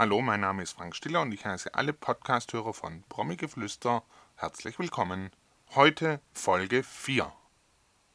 Hallo, 0.00 0.22
mein 0.22 0.40
Name 0.40 0.62
ist 0.62 0.72
Frank 0.72 0.96
Stiller 0.96 1.20
und 1.20 1.30
ich 1.30 1.44
heiße 1.44 1.74
alle 1.74 1.92
Podcasthörer 1.92 2.72
von 2.72 3.04
Promi-Geflüster 3.10 4.02
herzlich 4.34 4.78
willkommen. 4.78 5.30
Heute 5.74 6.22
Folge 6.32 6.82
4. 6.82 7.30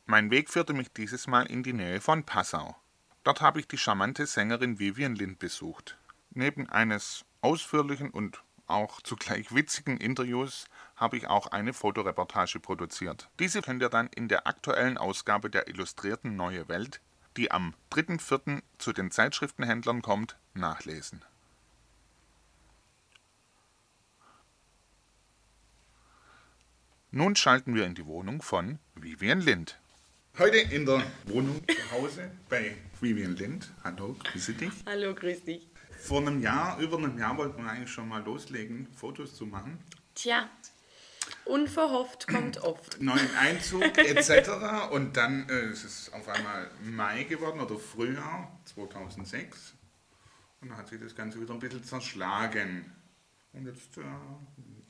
Mein 0.07 0.31
Weg 0.31 0.49
führte 0.49 0.73
mich 0.73 0.91
dieses 0.93 1.27
Mal 1.27 1.45
in 1.45 1.61
die 1.61 1.73
Nähe 1.73 2.01
von 2.01 2.23
Passau. 2.23 2.75
Dort 3.23 3.41
habe 3.41 3.59
ich 3.59 3.67
die 3.67 3.77
charmante 3.77 4.25
Sängerin 4.25 4.79
Vivian 4.79 5.13
Lind 5.13 5.37
besucht. 5.37 5.95
Neben 6.31 6.67
eines 6.71 7.23
ausführlichen 7.41 8.09
und 8.09 8.41
auch 8.65 8.99
zugleich 9.01 9.53
witzigen 9.53 9.97
Interviews 9.97 10.65
habe 10.95 11.17
ich 11.17 11.27
auch 11.27 11.45
eine 11.45 11.71
Fotoreportage 11.71 12.59
produziert. 12.59 13.29
Diese 13.37 13.61
könnt 13.61 13.83
ihr 13.83 13.89
dann 13.89 14.07
in 14.07 14.27
der 14.27 14.47
aktuellen 14.47 14.97
Ausgabe 14.97 15.51
der 15.51 15.67
Illustrierten 15.67 16.35
Neue 16.35 16.67
Welt, 16.67 16.99
die 17.37 17.51
am 17.51 17.75
3.4. 17.91 18.63
zu 18.79 18.91
den 18.91 19.11
Zeitschriftenhändlern 19.11 20.01
kommt, 20.01 20.35
nachlesen. 20.55 21.23
Nun 27.17 27.33
schalten 27.37 27.75
wir 27.75 27.85
in 27.85 27.95
die 27.95 28.05
Wohnung 28.05 28.41
von 28.41 28.77
Vivian 28.95 29.39
Lind. 29.39 29.79
Heute 30.37 30.57
in 30.57 30.85
der 30.85 31.01
Wohnung 31.27 31.61
zu 31.65 31.91
Hause 31.91 32.29
bei 32.49 32.75
Vivian 32.99 33.37
Lind. 33.37 33.71
Hallo, 33.85 34.17
grüße 34.21 34.51
dich. 34.51 34.73
Hallo, 34.85 35.15
grüß 35.15 35.45
dich. 35.45 35.69
Vor 35.97 36.19
einem 36.19 36.41
Jahr, 36.41 36.77
über 36.79 36.97
einem 36.97 37.17
Jahr 37.17 37.37
wollten 37.37 37.63
wir 37.63 37.71
eigentlich 37.71 37.89
schon 37.89 38.09
mal 38.09 38.21
loslegen, 38.21 38.89
Fotos 38.97 39.33
zu 39.33 39.45
machen. 39.45 39.79
Tja, 40.13 40.49
unverhofft 41.45 42.27
kommt 42.27 42.57
oft. 42.57 42.99
Neuen 42.99 43.33
Einzug 43.37 43.81
etc. 43.97 44.91
Und 44.91 45.15
dann 45.15 45.47
äh, 45.47 45.71
ist 45.71 45.85
es 45.85 46.11
auf 46.11 46.27
einmal 46.27 46.69
Mai 46.83 47.23
geworden 47.23 47.61
oder 47.61 47.79
Frühjahr 47.79 48.59
2006. 48.65 49.73
Und 50.59 50.67
dann 50.67 50.77
hat 50.77 50.89
sich 50.89 50.99
das 50.99 51.15
Ganze 51.15 51.39
wieder 51.39 51.53
ein 51.53 51.59
bisschen 51.61 51.85
zerschlagen. 51.85 52.91
Und 53.53 53.67
jetzt 53.67 53.97
äh, 53.99 54.01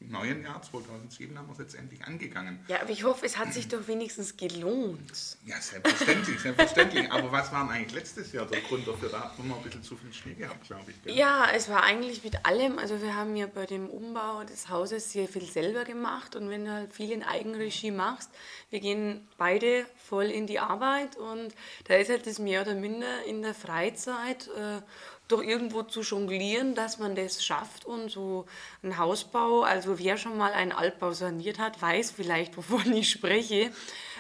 neuen 0.10 0.44
Jahr 0.44 0.62
2007 0.62 1.38
haben 1.38 1.48
wir 1.48 1.54
es 1.54 1.60
jetzt 1.60 1.76
endlich 1.76 2.04
angegangen. 2.04 2.60
Ja, 2.68 2.82
aber 2.82 2.90
ich 2.90 3.04
hoffe, 3.04 3.26
es 3.26 3.38
hat 3.38 3.54
sich 3.54 3.68
doch 3.68 3.88
wenigstens 3.88 4.38
gelohnt. 4.38 5.38
Ja, 5.46 5.60
selbstverständlich, 5.60 6.40
selbstverständlich. 6.40 7.12
Aber 7.12 7.32
was 7.32 7.52
war 7.52 7.64
denn 7.64 7.72
eigentlich 7.74 7.94
letztes 7.94 8.32
Jahr 8.32 8.46
der 8.46 8.62
Grund 8.62 8.88
dafür? 8.88 9.10
Da 9.10 9.36
haben 9.38 9.48
wir 9.48 9.56
ein 9.56 9.64
bisschen 9.64 9.84
zu 9.84 9.96
viel 9.96 10.14
Schnee 10.14 10.34
gehabt, 10.34 10.66
glaube 10.66 10.92
ich. 10.92 11.04
Gell? 11.04 11.16
Ja, 11.16 11.48
es 11.54 11.70
war 11.70 11.84
eigentlich 11.84 12.24
mit 12.24 12.46
allem. 12.46 12.80
Also 12.80 13.02
wir 13.02 13.16
haben 13.16 13.36
ja 13.36 13.48
bei 13.48 13.66
dem 13.66 13.90
Umbau 13.90 14.44
des 14.44 14.70
Hauses 14.70 15.12
sehr 15.12 15.28
viel 15.28 15.46
selber 15.46 15.84
gemacht. 15.86 16.36
Und 16.36 16.50
wenn 16.50 16.66
du 16.66 16.72
halt 16.72 16.94
viel 16.94 17.12
in 17.12 17.24
Eigenregie 17.24 17.92
machst, 17.92 18.30
wir 18.70 18.80
gehen 18.80 19.28
beide 19.38 19.86
voll 19.98 20.26
in 20.26 20.48
die 20.48 20.60
Arbeit. 20.60 21.18
Und 21.18 21.54
da 21.86 21.96
ist 21.96 22.10
halt 22.10 22.28
das 22.28 22.40
mehr 22.40 22.62
oder 22.62 22.76
minder 22.76 23.24
in 23.26 23.42
der 23.42 23.54
Freizeit. 23.54 24.48
Äh, 24.50 24.82
doch 25.28 25.42
irgendwo 25.42 25.84
zu 25.84 26.02
jonglieren, 26.02 26.76
dass 26.76 27.00
man 27.00 27.16
das 27.16 27.44
schafft 27.44 27.86
und 27.86 28.10
so 28.10 28.46
ein 28.84 28.98
Hausbau, 28.98 29.64
also 29.64 29.98
wer 30.00 30.18
schon 30.18 30.38
mal 30.38 30.54
einen 30.54 30.72
Altbau 30.72 31.14
saniert 31.14 31.60
hat, 31.60 31.82
weiß 31.82 32.12
vielleicht, 32.12 32.58
wovon 32.58 32.94
ich 32.94 33.10
spreche. 33.10 33.72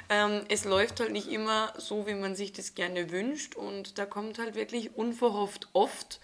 Ähm, 0.09 0.41
es 0.49 0.65
läuft 0.65 0.99
halt 0.99 1.11
nicht 1.11 1.27
immer 1.27 1.73
so, 1.77 2.07
wie 2.07 2.15
man 2.15 2.35
sich 2.35 2.53
das 2.53 2.75
gerne 2.75 3.11
wünscht 3.11 3.55
und 3.55 3.97
da 3.97 4.05
kommt 4.05 4.39
halt 4.39 4.55
wirklich 4.55 4.95
unverhofft 4.95 5.67
oft 5.73 6.19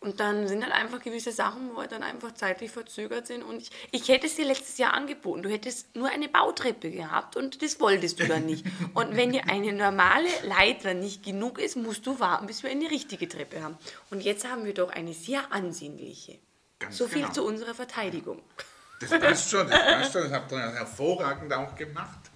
und 0.00 0.20
dann 0.20 0.46
sind 0.46 0.62
halt 0.62 0.72
einfach 0.72 1.00
gewisse 1.00 1.32
Sachen, 1.32 1.70
wo 1.74 1.78
halt 1.78 1.92
dann 1.92 2.02
einfach 2.02 2.32
zeitlich 2.34 2.70
verzögert 2.70 3.26
sind. 3.26 3.42
Und 3.42 3.62
ich, 3.62 3.70
ich 3.90 4.08
hätte 4.08 4.26
es 4.26 4.36
dir 4.36 4.44
letztes 4.44 4.78
Jahr 4.78 4.94
angeboten. 4.94 5.42
Du 5.42 5.50
hättest 5.50 5.96
nur 5.96 6.08
eine 6.08 6.28
Bautreppe 6.28 6.90
gehabt 6.90 7.36
und 7.36 7.62
das 7.62 7.80
wolltest 7.80 8.20
du 8.20 8.26
dann 8.26 8.46
nicht. 8.46 8.66
Und 8.94 9.16
wenn 9.16 9.32
dir 9.32 9.48
eine 9.48 9.72
normale 9.72 10.28
Leiter 10.44 10.94
nicht 10.94 11.24
genug 11.24 11.58
ist, 11.58 11.76
musst 11.76 12.06
du 12.06 12.20
warten, 12.20 12.46
bis 12.46 12.62
wir 12.62 12.70
eine 12.70 12.90
richtige 12.90 13.28
Treppe 13.28 13.62
haben. 13.62 13.76
Und 14.10 14.22
jetzt 14.22 14.48
haben 14.48 14.64
wir 14.64 14.74
doch 14.74 14.90
eine 14.90 15.12
sehr 15.12 15.52
ansehnliche. 15.52 16.38
Ganz 16.78 16.96
so 16.96 17.08
viel 17.08 17.22
genau. 17.22 17.32
zu 17.32 17.44
unserer 17.44 17.74
Verteidigung. 17.74 18.42
Das 19.00 19.10
passt 19.10 19.50
schon, 19.50 19.68
das 19.68 19.78
passt 19.78 20.12
schon. 20.12 20.22
Das 20.22 20.32
habt 20.32 20.52
ihr 20.52 20.58
hervorragend 20.58 21.52
auch 21.52 21.74
gemacht, 21.74 22.30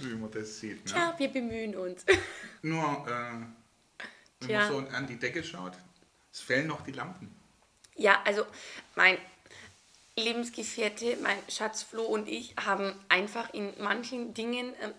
wie 0.00 0.14
man 0.14 0.30
das 0.30 0.58
sieht. 0.60 0.84
Ne? 0.84 0.92
Tja, 0.92 1.14
wir 1.16 1.28
bemühen 1.28 1.76
uns. 1.76 2.04
Nur, 2.62 3.06
äh, 3.06 4.04
wenn 4.40 4.48
Tja. 4.48 4.58
man 4.58 4.68
so 4.68 4.96
an 4.96 5.06
die 5.06 5.18
Decke 5.18 5.42
schaut, 5.42 5.72
es 6.34 6.40
fehlen 6.40 6.66
noch 6.66 6.82
die 6.82 6.92
Lampen. 6.92 7.32
Ja, 7.94 8.20
also 8.24 8.44
mein 8.96 9.16
Lebensgefährte, 10.16 11.16
mein 11.22 11.38
Schatz 11.48 11.84
Flo 11.84 12.02
und 12.02 12.28
ich 12.28 12.56
haben 12.56 12.92
einfach 13.08 13.54
in 13.54 13.72
manchen 13.80 14.34
Dingen 14.34 14.74
ähm, 14.82 14.92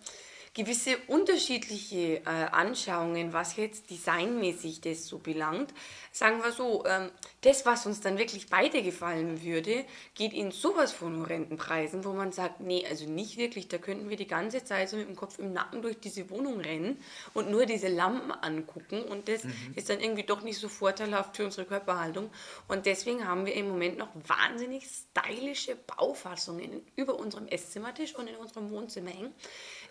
gewisse 0.55 0.97
unterschiedliche 1.07 2.21
äh, 2.21 2.23
Anschauungen, 2.23 3.33
was 3.33 3.57
jetzt 3.57 3.89
designmäßig 3.91 4.79
das 4.79 5.05
so 5.05 5.19
belangt. 5.19 5.73
Sagen 6.13 6.41
wir 6.41 6.53
so, 6.53 6.85
ähm, 6.85 7.11
das, 7.41 7.66
was 7.66 7.85
uns 7.85 7.99
dann 7.99 8.17
wirklich 8.17 8.47
beide 8.47 8.81
gefallen 8.81 9.43
würde, 9.43 9.83
geht 10.13 10.31
in 10.31 10.51
sowas 10.51 10.93
von 10.93 11.19
horrenden 11.19 11.57
Preisen, 11.57 12.05
wo 12.05 12.13
man 12.13 12.31
sagt, 12.31 12.61
nee, 12.61 12.85
also 12.89 13.05
nicht 13.05 13.35
wirklich, 13.35 13.67
da 13.67 13.77
könnten 13.77 14.09
wir 14.09 14.16
die 14.16 14.27
ganze 14.27 14.63
Zeit 14.63 14.88
so 14.88 14.95
mit 14.95 15.09
dem 15.09 15.17
Kopf 15.17 15.39
im 15.39 15.51
Nacken 15.51 15.81
durch 15.81 15.99
diese 15.99 16.29
Wohnung 16.29 16.61
rennen 16.61 17.03
und 17.33 17.51
nur 17.51 17.66
diese 17.66 17.89
Lampen 17.89 18.31
angucken 18.31 19.03
und 19.03 19.27
das 19.27 19.41
ist 19.75 19.89
dann 19.89 19.99
irgendwie 19.99 20.23
doch 20.23 20.41
nicht 20.41 20.57
so 20.57 20.69
vorteilhaft 20.69 21.35
für 21.35 21.43
unsere 21.43 21.67
Körperhaltung 21.67 22.29
und 22.69 22.85
deswegen 22.85 23.27
haben 23.27 23.45
wir 23.45 23.53
im 23.55 23.67
Moment 23.67 23.97
noch 23.97 24.09
wahnsinnig 24.25 24.87
stylische 24.87 25.75
Baufassungen 25.75 26.81
über 26.95 27.19
unserem 27.19 27.47
Esszimmertisch 27.47 28.16
und 28.16 28.27
in 28.27 28.37
unserem 28.37 28.72
Wohnzimmer 28.72 29.09
hängen. 29.09 29.33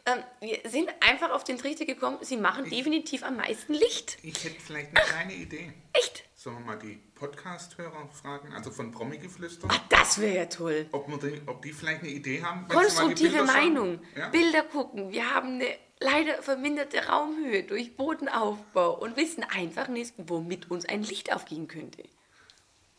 Ähm, 0.07 0.23
wir 0.41 0.54
sind 0.65 0.91
einfach 1.01 1.31
auf 1.31 1.45
den 1.45 1.59
Trichter 1.59 1.85
gekommen, 1.85 2.19
sie 2.23 2.37
machen 2.37 2.69
definitiv 2.69 3.23
am 3.23 3.37
meisten 3.37 3.75
Licht. 3.75 4.19
Ich 4.23 4.45
hätte 4.45 4.61
vielleicht 4.61 4.97
eine 4.97 5.07
kleine 5.07 5.35
Idee. 5.35 5.73
Echt? 5.93 6.25
Sollen 6.35 6.59
wir 6.59 6.65
mal 6.67 6.79
die 6.79 6.99
Podcast-Hörer 7.15 8.09
fragen, 8.13 8.53
also 8.53 8.71
von 8.71 8.91
Promi-Geflüster, 8.91 9.69
Ah, 9.71 9.81
das 9.89 10.21
wäre 10.21 10.37
ja 10.37 10.47
toll. 10.47 10.87
ob, 10.93 11.07
die, 11.21 11.41
ob 11.47 11.63
die 11.63 11.73
vielleicht 11.73 12.03
eine 12.03 12.11
Idee 12.11 12.43
haben? 12.43 12.69
Konstruktive? 12.69 13.45
Meinung. 13.45 14.01
Ja? 14.17 14.29
Bilder 14.29 14.63
gucken. 14.63 15.11
Wir 15.11 15.35
haben 15.35 15.55
eine 15.55 15.69
leider 16.01 16.43
verminderte 16.43 17.07
Raumhöhe 17.07 17.63
durch 17.63 17.97
Bodenaufbau 17.97 18.99
und 18.99 19.17
wissen 19.17 19.43
einfach 19.45 19.89
nicht, 19.89 20.13
womit 20.19 20.71
uns 20.71 20.85
ein 20.85 21.03
Licht 21.03 21.33
aufgehen 21.35 21.67
könnte. 21.69 22.03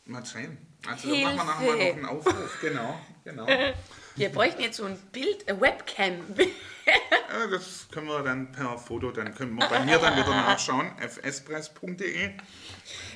Mal 0.06 0.24
sehen. 0.24 0.58
Also 0.88 1.08
dann 1.10 1.36
machen 1.36 1.36
wir 1.36 1.44
nachher 1.44 1.74
Hilfe. 1.84 2.00
noch 2.00 2.08
einen 2.10 2.18
Aufruf. 2.18 2.58
Genau, 2.60 3.00
genau. 3.24 3.46
Wir 4.16 4.30
bräuchten 4.30 4.62
jetzt 4.62 4.76
so 4.78 4.84
ein 4.84 4.98
Bild, 5.12 5.48
eine 5.48 5.60
Webcam. 5.60 6.20
Ja, 6.86 7.48
das 7.48 7.88
können 7.90 8.06
wir 8.06 8.22
dann 8.22 8.52
per 8.52 8.78
Foto, 8.78 9.10
dann 9.10 9.34
können 9.34 9.56
wir 9.56 9.66
bei 9.66 9.80
mir 9.84 9.98
dann 9.98 10.16
wieder 10.16 10.28
nachschauen, 10.30 10.92
fspress.de. 11.00 12.30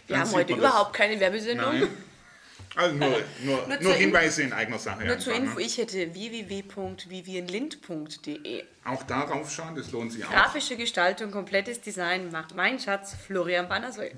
Wir 0.08 0.18
haben 0.18 0.32
heute 0.32 0.54
überhaupt 0.54 0.92
keine 0.92 1.20
Werbesendung. 1.20 1.78
Nein. 1.78 1.88
Also 2.74 2.96
nur, 2.96 3.08
nur, 3.44 3.64
nur, 3.80 3.92
In- 3.94 4.00
Hinweise 4.00 4.42
in 4.42 4.52
eigener 4.52 4.80
Sache. 4.80 5.04
Nur 5.04 5.20
zur 5.20 5.34
Info, 5.34 5.60
ne? 5.60 5.64
ich 5.64 5.78
hätte 5.78 6.12
www.vivienlind.de. 6.14 8.64
Auch 8.84 9.02
darauf 9.04 9.52
schauen, 9.52 9.76
das 9.76 9.92
lohnt 9.92 10.12
sich 10.12 10.24
auch. 10.24 10.30
Grafische 10.30 10.76
Gestaltung, 10.76 11.30
komplettes 11.30 11.80
Design 11.80 12.32
macht 12.32 12.56
mein 12.56 12.80
Schatz 12.80 13.14
Florian 13.14 13.68
Bannersoll. 13.68 14.10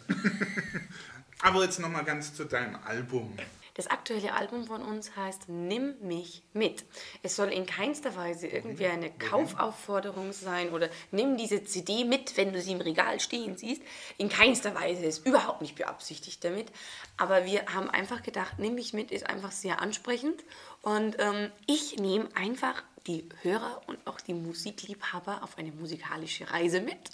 Aber 1.42 1.62
jetzt 1.62 1.78
nochmal 1.78 2.04
ganz 2.04 2.32
zu 2.34 2.44
deinem 2.44 2.78
Album. 2.86 3.36
Das 3.74 3.86
aktuelle 3.86 4.34
Album 4.34 4.66
von 4.66 4.82
uns 4.82 5.16
heißt 5.16 5.48
Nimm 5.48 5.94
mich 6.00 6.42
mit. 6.52 6.84
Es 7.22 7.36
soll 7.36 7.48
in 7.48 7.66
keinster 7.66 8.14
Weise 8.16 8.46
irgendwie 8.46 8.86
eine 8.86 9.10
Kaufaufforderung 9.10 10.32
sein 10.32 10.70
oder 10.70 10.90
nimm 11.10 11.36
diese 11.36 11.64
CD 11.64 12.04
mit, 12.04 12.36
wenn 12.36 12.52
du 12.52 12.60
sie 12.60 12.72
im 12.72 12.80
Regal 12.80 13.20
stehen 13.20 13.56
siehst. 13.56 13.82
In 14.18 14.28
keinster 14.28 14.74
Weise 14.74 15.04
ist 15.04 15.26
überhaupt 15.26 15.62
nicht 15.62 15.76
beabsichtigt 15.76 16.44
damit. 16.44 16.70
Aber 17.16 17.44
wir 17.46 17.66
haben 17.66 17.88
einfach 17.88 18.22
gedacht, 18.22 18.58
Nimm 18.58 18.74
mich 18.74 18.92
mit 18.92 19.10
ist 19.10 19.28
einfach 19.28 19.52
sehr 19.52 19.80
ansprechend. 19.80 20.44
Und 20.82 21.16
ähm, 21.18 21.50
ich 21.66 21.96
nehme 21.98 22.28
einfach 22.34 22.82
die 23.06 23.28
Hörer 23.42 23.82
und 23.86 23.98
auch 24.06 24.20
die 24.20 24.34
Musikliebhaber 24.34 25.42
auf 25.42 25.58
eine 25.58 25.72
musikalische 25.72 26.50
Reise 26.50 26.80
mit. 26.80 27.10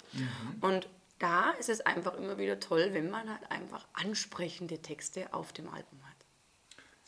Und 0.61 0.87
da 1.19 1.51
ist 1.51 1.69
es 1.69 1.81
einfach 1.81 2.15
immer 2.15 2.37
wieder 2.37 2.59
toll, 2.59 2.89
wenn 2.93 3.09
man 3.09 3.29
halt 3.29 3.51
einfach 3.51 3.85
ansprechende 3.93 4.81
Texte 4.81 5.33
auf 5.33 5.51
dem 5.53 5.67
Album 5.67 5.99
hat. 6.03 6.18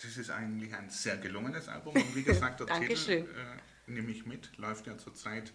Das 0.01 0.17
ist 0.17 0.31
eigentlich 0.31 0.73
ein 0.73 0.89
sehr 0.89 1.17
gelungenes 1.17 1.67
Album. 1.67 1.93
Und 1.93 2.15
wie 2.15 2.23
gesagt, 2.23 2.59
der 2.59 2.67
Titel 2.79 3.11
äh, 3.11 3.25
Nimm 3.87 4.05
mich 4.05 4.25
mit, 4.25 4.57
läuft 4.57 4.87
ja 4.87 4.97
zurzeit 4.97 5.51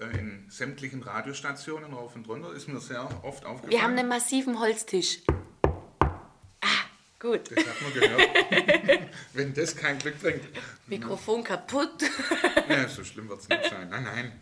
äh, 0.00 0.18
in 0.18 0.46
sämtlichen 0.48 1.02
Radiostationen 1.02 1.92
rauf 1.92 2.14
und 2.14 2.28
runter. 2.28 2.52
Ist 2.52 2.68
mir 2.68 2.80
sehr 2.80 3.02
oft 3.24 3.44
aufgefallen. 3.44 3.70
Wir 3.70 3.82
haben 3.82 3.96
einen 3.96 4.08
massiven 4.08 4.60
Holztisch. 4.60 5.20
Ah, 5.62 6.84
gut. 7.18 7.50
das 7.50 7.66
hat 7.66 7.82
man 7.82 7.92
gehört. 7.94 9.10
Wenn 9.32 9.54
das 9.54 9.74
kein 9.76 9.98
Glück 9.98 10.20
bringt. 10.20 10.44
Mikrofon 10.86 11.44
kaputt. 11.44 12.04
Ja, 12.68 12.86
so 12.86 13.02
schlimm 13.02 13.30
wird 13.30 13.40
es 13.40 13.48
nicht 13.48 13.64
sein. 13.64 13.88
Nein, 13.88 14.02
nein. 14.04 14.32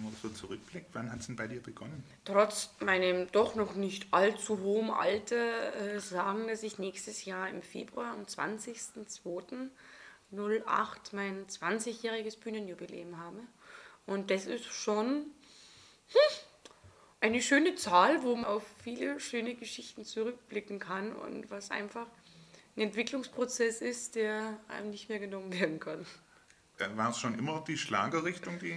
Wenn 0.00 0.10
man 0.12 0.16
so 0.22 0.30
zurückblickt, 0.30 0.94
wann 0.94 1.12
hat 1.12 1.20
es 1.20 1.26
denn 1.26 1.36
bei 1.36 1.46
dir 1.46 1.60
begonnen? 1.62 2.02
Trotz 2.24 2.70
meinem 2.80 3.30
doch 3.32 3.54
noch 3.54 3.74
nicht 3.74 4.06
allzu 4.14 4.58
hohen 4.60 4.88
Alter 4.88 5.74
äh, 5.74 6.00
sagen, 6.00 6.48
dass 6.48 6.62
ich 6.62 6.78
nächstes 6.78 7.26
Jahr 7.26 7.50
im 7.50 7.60
Februar 7.60 8.12
am 8.12 8.22
20.02.08 8.22 9.70
mein 11.12 11.46
20-jähriges 11.46 12.40
Bühnenjubiläum 12.40 13.18
habe. 13.18 13.40
Und 14.06 14.30
das 14.30 14.46
ist 14.46 14.64
schon 14.64 15.26
hm, 16.08 16.30
eine 17.20 17.42
schöne 17.42 17.74
Zahl, 17.74 18.22
wo 18.22 18.34
man 18.34 18.46
auf 18.46 18.64
viele 18.82 19.20
schöne 19.20 19.54
Geschichten 19.54 20.06
zurückblicken 20.06 20.78
kann 20.78 21.12
und 21.14 21.50
was 21.50 21.70
einfach 21.70 22.06
ein 22.74 22.80
Entwicklungsprozess 22.80 23.82
ist, 23.82 24.14
der 24.14 24.58
einem 24.68 24.88
nicht 24.88 25.10
mehr 25.10 25.18
genommen 25.18 25.52
werden 25.52 25.78
kann. 25.78 26.06
War 26.96 27.10
es 27.10 27.18
schon 27.18 27.38
immer 27.38 27.62
die 27.68 27.76
Schlagerrichtung, 27.76 28.58
die. 28.58 28.74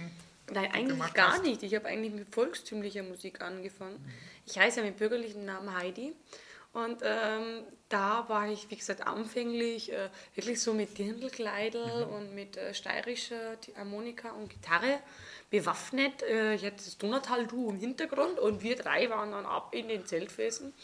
Nein, 0.52 0.70
eigentlich 0.72 1.14
gar 1.14 1.34
hast? 1.34 1.42
nicht. 1.42 1.62
Ich 1.62 1.74
habe 1.74 1.86
eigentlich 1.86 2.12
mit 2.12 2.28
volkstümlicher 2.34 3.02
Musik 3.02 3.40
angefangen. 3.40 3.94
Mhm. 3.94 4.10
Ich 4.46 4.58
heiße 4.58 4.80
ja 4.80 4.86
mit 4.86 4.98
bürgerlichem 4.98 5.44
Namen 5.44 5.74
Heidi. 5.76 6.14
Und 6.74 7.02
ähm, 7.04 7.62
da 7.88 8.28
war 8.28 8.48
ich, 8.48 8.68
wie 8.68 8.76
gesagt, 8.76 9.06
anfänglich 9.06 9.92
äh, 9.92 10.10
wirklich 10.34 10.60
so 10.60 10.74
mit 10.74 10.98
Dirndlkleidel 10.98 12.06
mhm. 12.06 12.12
und 12.12 12.34
mit 12.34 12.56
äh, 12.56 12.74
steirischer 12.74 13.56
Harmonika 13.76 14.32
und 14.32 14.50
Gitarre 14.50 14.98
bewaffnet. 15.50 16.24
Äh, 16.24 16.54
ich 16.54 16.64
hatte 16.64 16.76
das 16.84 16.98
Donautal-Du 16.98 17.70
im 17.70 17.76
Hintergrund 17.76 18.40
und 18.40 18.62
wir 18.62 18.74
drei 18.74 19.08
waren 19.08 19.30
dann 19.30 19.46
ab 19.46 19.68
in 19.72 19.86
den 19.86 20.04
Zeltfesten. 20.04 20.74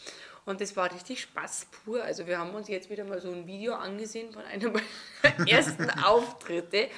Und 0.45 0.61
das 0.61 0.75
war 0.77 0.91
richtig 0.91 1.21
Spaß 1.21 1.67
pur. 1.83 2.03
Also 2.03 2.25
wir 2.25 2.39
haben 2.39 2.55
uns 2.55 2.69
jetzt 2.69 2.89
wieder 2.89 3.03
mal 3.03 3.19
so 3.19 3.29
ein 3.29 3.45
Video 3.45 3.75
angesehen 3.75 4.31
von 4.31 4.43
einem 4.43 4.73
meiner 4.73 5.47
ersten 5.49 5.89
Auftritte. 5.89 6.89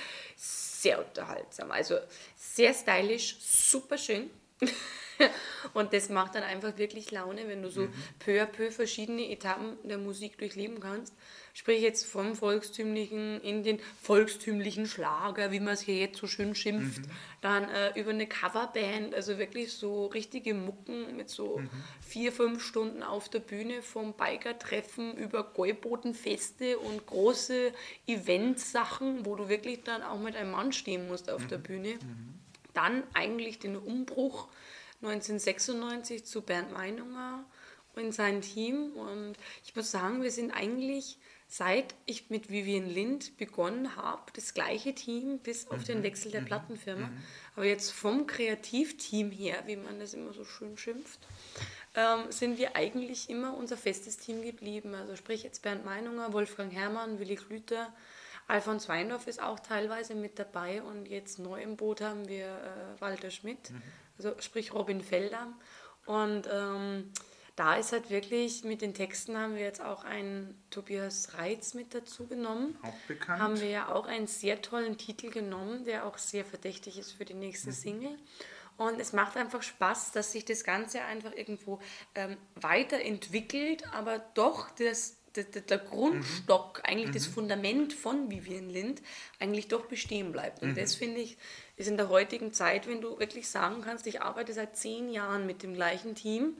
Sehr 0.84 1.00
unterhaltsam. 1.00 1.72
Also 1.72 1.98
sehr 2.36 2.74
stylisch, 2.74 3.38
super 3.40 3.98
schön. 3.98 4.30
Und 5.74 5.94
das 5.94 6.10
macht 6.10 6.36
dann 6.36 6.44
einfach 6.44 6.78
wirklich 6.78 7.10
Laune, 7.10 7.48
wenn 7.48 7.62
du 7.62 7.70
so 7.70 7.84
mhm. 7.84 7.94
peu 8.20 8.42
à 8.42 8.46
peu 8.46 8.70
verschiedene 8.70 9.30
Etappen 9.32 9.78
der 9.88 9.98
Musik 9.98 10.38
durchleben 10.38 10.82
kannst. 10.82 11.14
Sprich 11.56 11.82
jetzt 11.82 12.06
vom 12.06 12.36
volkstümlichen 12.36 13.40
in 13.42 13.64
den 13.64 13.80
volkstümlichen 14.02 14.88
Schlager, 14.88 15.52
wie 15.52 15.60
man 15.60 15.76
es 15.76 15.82
hier 15.82 15.98
jetzt 15.98 16.18
so 16.18 16.26
schön 16.26 16.56
schimpft, 16.56 17.06
mhm. 17.06 17.12
dann 17.42 17.70
äh, 17.70 18.00
über 18.00 18.10
eine 18.10 18.26
Coverband, 18.26 19.14
also 19.14 19.38
wirklich 19.38 19.74
so 19.74 20.08
richtige 20.08 20.56
Mucken 20.56 21.16
mit 21.16 21.30
so 21.30 21.60
mhm. 21.60 21.70
vier, 22.02 22.32
fünf 22.32 22.64
Stunden 22.64 23.04
auf 23.04 23.30
der 23.30 23.40
Bühne 23.40 23.84
vom 23.84 24.14
Biker-Treffen 24.14 25.16
über 25.16 25.44
Gäubodenfeste 25.44 26.80
und 26.80 27.06
große 27.06 27.72
Eventsachen, 28.08 29.26
wo 29.26 29.36
du 29.36 29.48
wirklich 29.48 29.84
dann 29.84 30.02
auch 30.02 30.20
mit 30.20 30.36
einem 30.36 30.52
Mann 30.52 30.74
stehen 30.74 31.08
musst 31.08 31.30
auf 31.30 31.46
der 31.46 31.60
mhm. 31.60 31.64
Bühne. 31.64 31.90
Mhm. 31.94 32.34
Dann 32.74 33.04
eigentlich 33.14 33.60
den 33.60 33.76
Umbruch 33.76 34.48
1996 35.04 36.26
zu 36.26 36.42
Bernd 36.42 36.72
Meinunger 36.72 37.46
und 37.96 38.14
sein 38.14 38.42
Team. 38.42 38.94
Und 38.94 39.36
ich 39.66 39.76
muss 39.76 39.92
sagen, 39.92 40.22
wir 40.22 40.32
sind 40.32 40.52
eigentlich, 40.52 41.18
seit 41.56 41.94
ich 42.06 42.30
mit 42.30 42.50
Vivian 42.50 42.90
Lind 42.90 43.38
begonnen 43.38 43.96
habe, 43.96 44.32
das 44.34 44.54
gleiche 44.54 44.96
Team 44.96 45.40
bis 45.40 45.70
auf 45.70 45.82
mhm. 45.82 45.86
den 45.86 46.04
Wechsel 46.04 46.32
der 46.32 46.42
mhm. 46.42 46.46
Plattenfirma. 46.46 47.08
Mhm. 47.08 47.18
Aber 47.56 47.66
jetzt 47.66 47.92
vom 47.92 48.26
Kreativteam 48.26 49.32
her, 49.32 49.64
wie 49.66 49.76
man 49.76 50.00
das 50.00 50.14
immer 50.14 50.34
so 50.34 50.46
schön 50.46 50.78
schimpft, 50.78 51.20
ähm, 51.96 52.32
sind 52.32 52.58
wir 52.58 52.76
eigentlich 52.76 53.30
immer 53.30 53.56
unser 53.56 53.78
festes 53.78 54.18
Team 54.18 54.42
geblieben. 54.42 54.96
Also 54.96 55.16
sprich 55.16 55.44
jetzt 55.44 55.62
Bernd 55.62 55.86
Meinunger, 55.86 56.34
Wolfgang 56.34 56.74
Herrmann, 56.74 57.20
Willi 57.20 57.36
Klüter, 57.36 57.94
Alfons 58.48 58.90
Weindorf 58.90 59.28
ist 59.28 59.42
auch 59.42 59.60
teilweise 59.60 60.16
mit 60.16 60.38
dabei 60.38 60.82
und 60.82 61.08
jetzt 61.08 61.40
neu 61.40 61.62
im 61.62 61.78
Boot 61.78 62.02
haben 62.02 62.28
wir 62.28 62.46
äh, 62.46 63.02
Walter 63.02 63.32
Schmidt. 63.32 63.72
Mhm 63.72 63.82
also 64.18 64.34
sprich 64.40 64.74
Robin 64.74 65.02
Felder. 65.02 65.48
Und 66.06 66.50
ähm, 66.52 67.12
da 67.56 67.76
ist 67.76 67.92
halt 67.92 68.10
wirklich, 68.10 68.64
mit 68.64 68.82
den 68.82 68.94
Texten 68.94 69.38
haben 69.38 69.56
wir 69.56 69.62
jetzt 69.62 69.82
auch 69.82 70.04
einen 70.04 70.60
Tobias 70.72 71.38
Reitz 71.38 71.74
mit 71.74 71.94
dazu 71.94 72.26
genommen. 72.26 72.78
Auch 72.82 72.94
bekannt. 73.08 73.42
Haben 73.42 73.60
wir 73.60 73.70
ja 73.70 73.94
auch 73.94 74.08
einen 74.08 74.28
sehr 74.28 74.62
tollen 74.62 74.98
Titel 74.98 75.30
genommen, 75.30 75.86
der 75.86 76.06
auch 76.06 76.18
sehr 76.18 76.46
verdächtig 76.46 76.98
ist 76.98 77.12
für 77.12 77.26
die 77.26 77.36
nächste 77.36 77.70
mhm. 77.70 77.74
Single. 77.74 78.18
Und 78.78 79.00
es 79.00 79.14
macht 79.14 79.38
einfach 79.38 79.62
Spaß, 79.62 80.14
dass 80.14 80.32
sich 80.32 80.46
das 80.46 80.64
Ganze 80.64 81.02
einfach 81.02 81.32
irgendwo 81.32 81.80
ähm, 82.16 82.38
weiterentwickelt, 82.56 83.84
aber 83.94 84.20
doch 84.34 84.72
das 84.72 85.18
der, 85.36 85.46
der, 85.46 85.80
Grundstock, 85.80 86.78
mhm. 86.78 86.86
eigentlich 86.86 87.10
mhm. 87.10 87.14
das 87.14 87.26
Fundament 87.26 87.94
von 87.94 88.30
Vivian 88.30 88.70
Lind, 88.70 89.02
eigentlich 89.40 89.68
doch 89.68 89.86
bestehen 89.86 90.32
bleibt. 90.32 90.62
Und 90.62 90.72
mhm. 90.72 90.76
das 90.76 90.96
finde 90.96 91.22
ich, 91.22 91.38
ist 91.76 91.88
in 91.88 91.98
der 91.98 92.10
heutigen 92.10 92.54
Zeit, 92.54 92.88
wenn 92.88 93.02
du 93.02 93.20
wirklich 93.20 93.48
sagen 93.48 93.82
kannst, 93.82 94.06
ich 94.06 94.22
arbeite 94.22 94.54
seit 94.54 94.78
zehn 94.78 95.10
Jahren 95.10 95.48
mit 95.48 95.64
dem 95.64 95.74
gleichen 95.74 96.16
Team, 96.16 96.58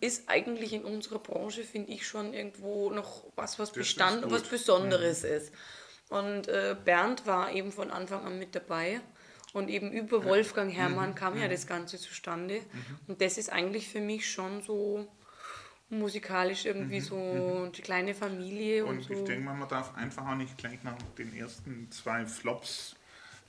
ist 0.00 0.28
eigentlich 0.28 0.72
in 0.72 0.84
unserer 0.84 1.18
Branche, 1.18 1.64
finde 1.64 1.92
ich, 1.92 2.06
schon 2.06 2.32
irgendwo 2.32 2.90
noch 2.90 3.24
was, 3.36 3.58
was 3.58 3.72
Bestand 3.72 4.24
und 4.24 4.30
was 4.30 4.42
Besonderes 4.42 5.22
mhm. 5.22 5.30
ist. 5.30 5.52
Und 6.08 6.48
äh, 6.48 6.76
Bernd 6.84 7.26
war 7.26 7.52
eben 7.52 7.72
von 7.72 7.90
Anfang 7.90 8.24
an 8.24 8.38
mit 8.38 8.54
dabei. 8.54 9.00
Und 9.52 9.68
eben 9.68 9.90
über 9.90 10.24
Wolfgang 10.24 10.72
Herrmann 10.74 11.10
mhm. 11.10 11.14
kam 11.14 11.38
ja 11.38 11.46
mhm. 11.46 11.50
das 11.50 11.66
Ganze 11.66 11.98
zustande. 11.98 12.60
Und 13.06 13.22
das 13.22 13.38
ist 13.38 13.50
eigentlich 13.50 13.88
für 13.88 14.00
mich 14.00 14.30
schon 14.30 14.60
so 14.62 15.08
musikalisch 15.88 16.66
irgendwie 16.66 17.00
mhm, 17.00 17.04
so 17.04 17.16
mhm. 17.16 17.72
die 17.72 17.82
kleine 17.82 18.14
Familie 18.14 18.84
und, 18.84 18.98
und 18.98 19.04
so. 19.04 19.14
ich 19.14 19.24
denke 19.24 19.44
mal, 19.44 19.54
man 19.54 19.68
darf 19.68 19.94
einfach 19.94 20.26
auch 20.26 20.34
nicht 20.34 20.58
gleich 20.58 20.82
nach 20.82 20.96
den 21.16 21.34
ersten 21.34 21.90
zwei 21.90 22.26
Flops 22.26 22.95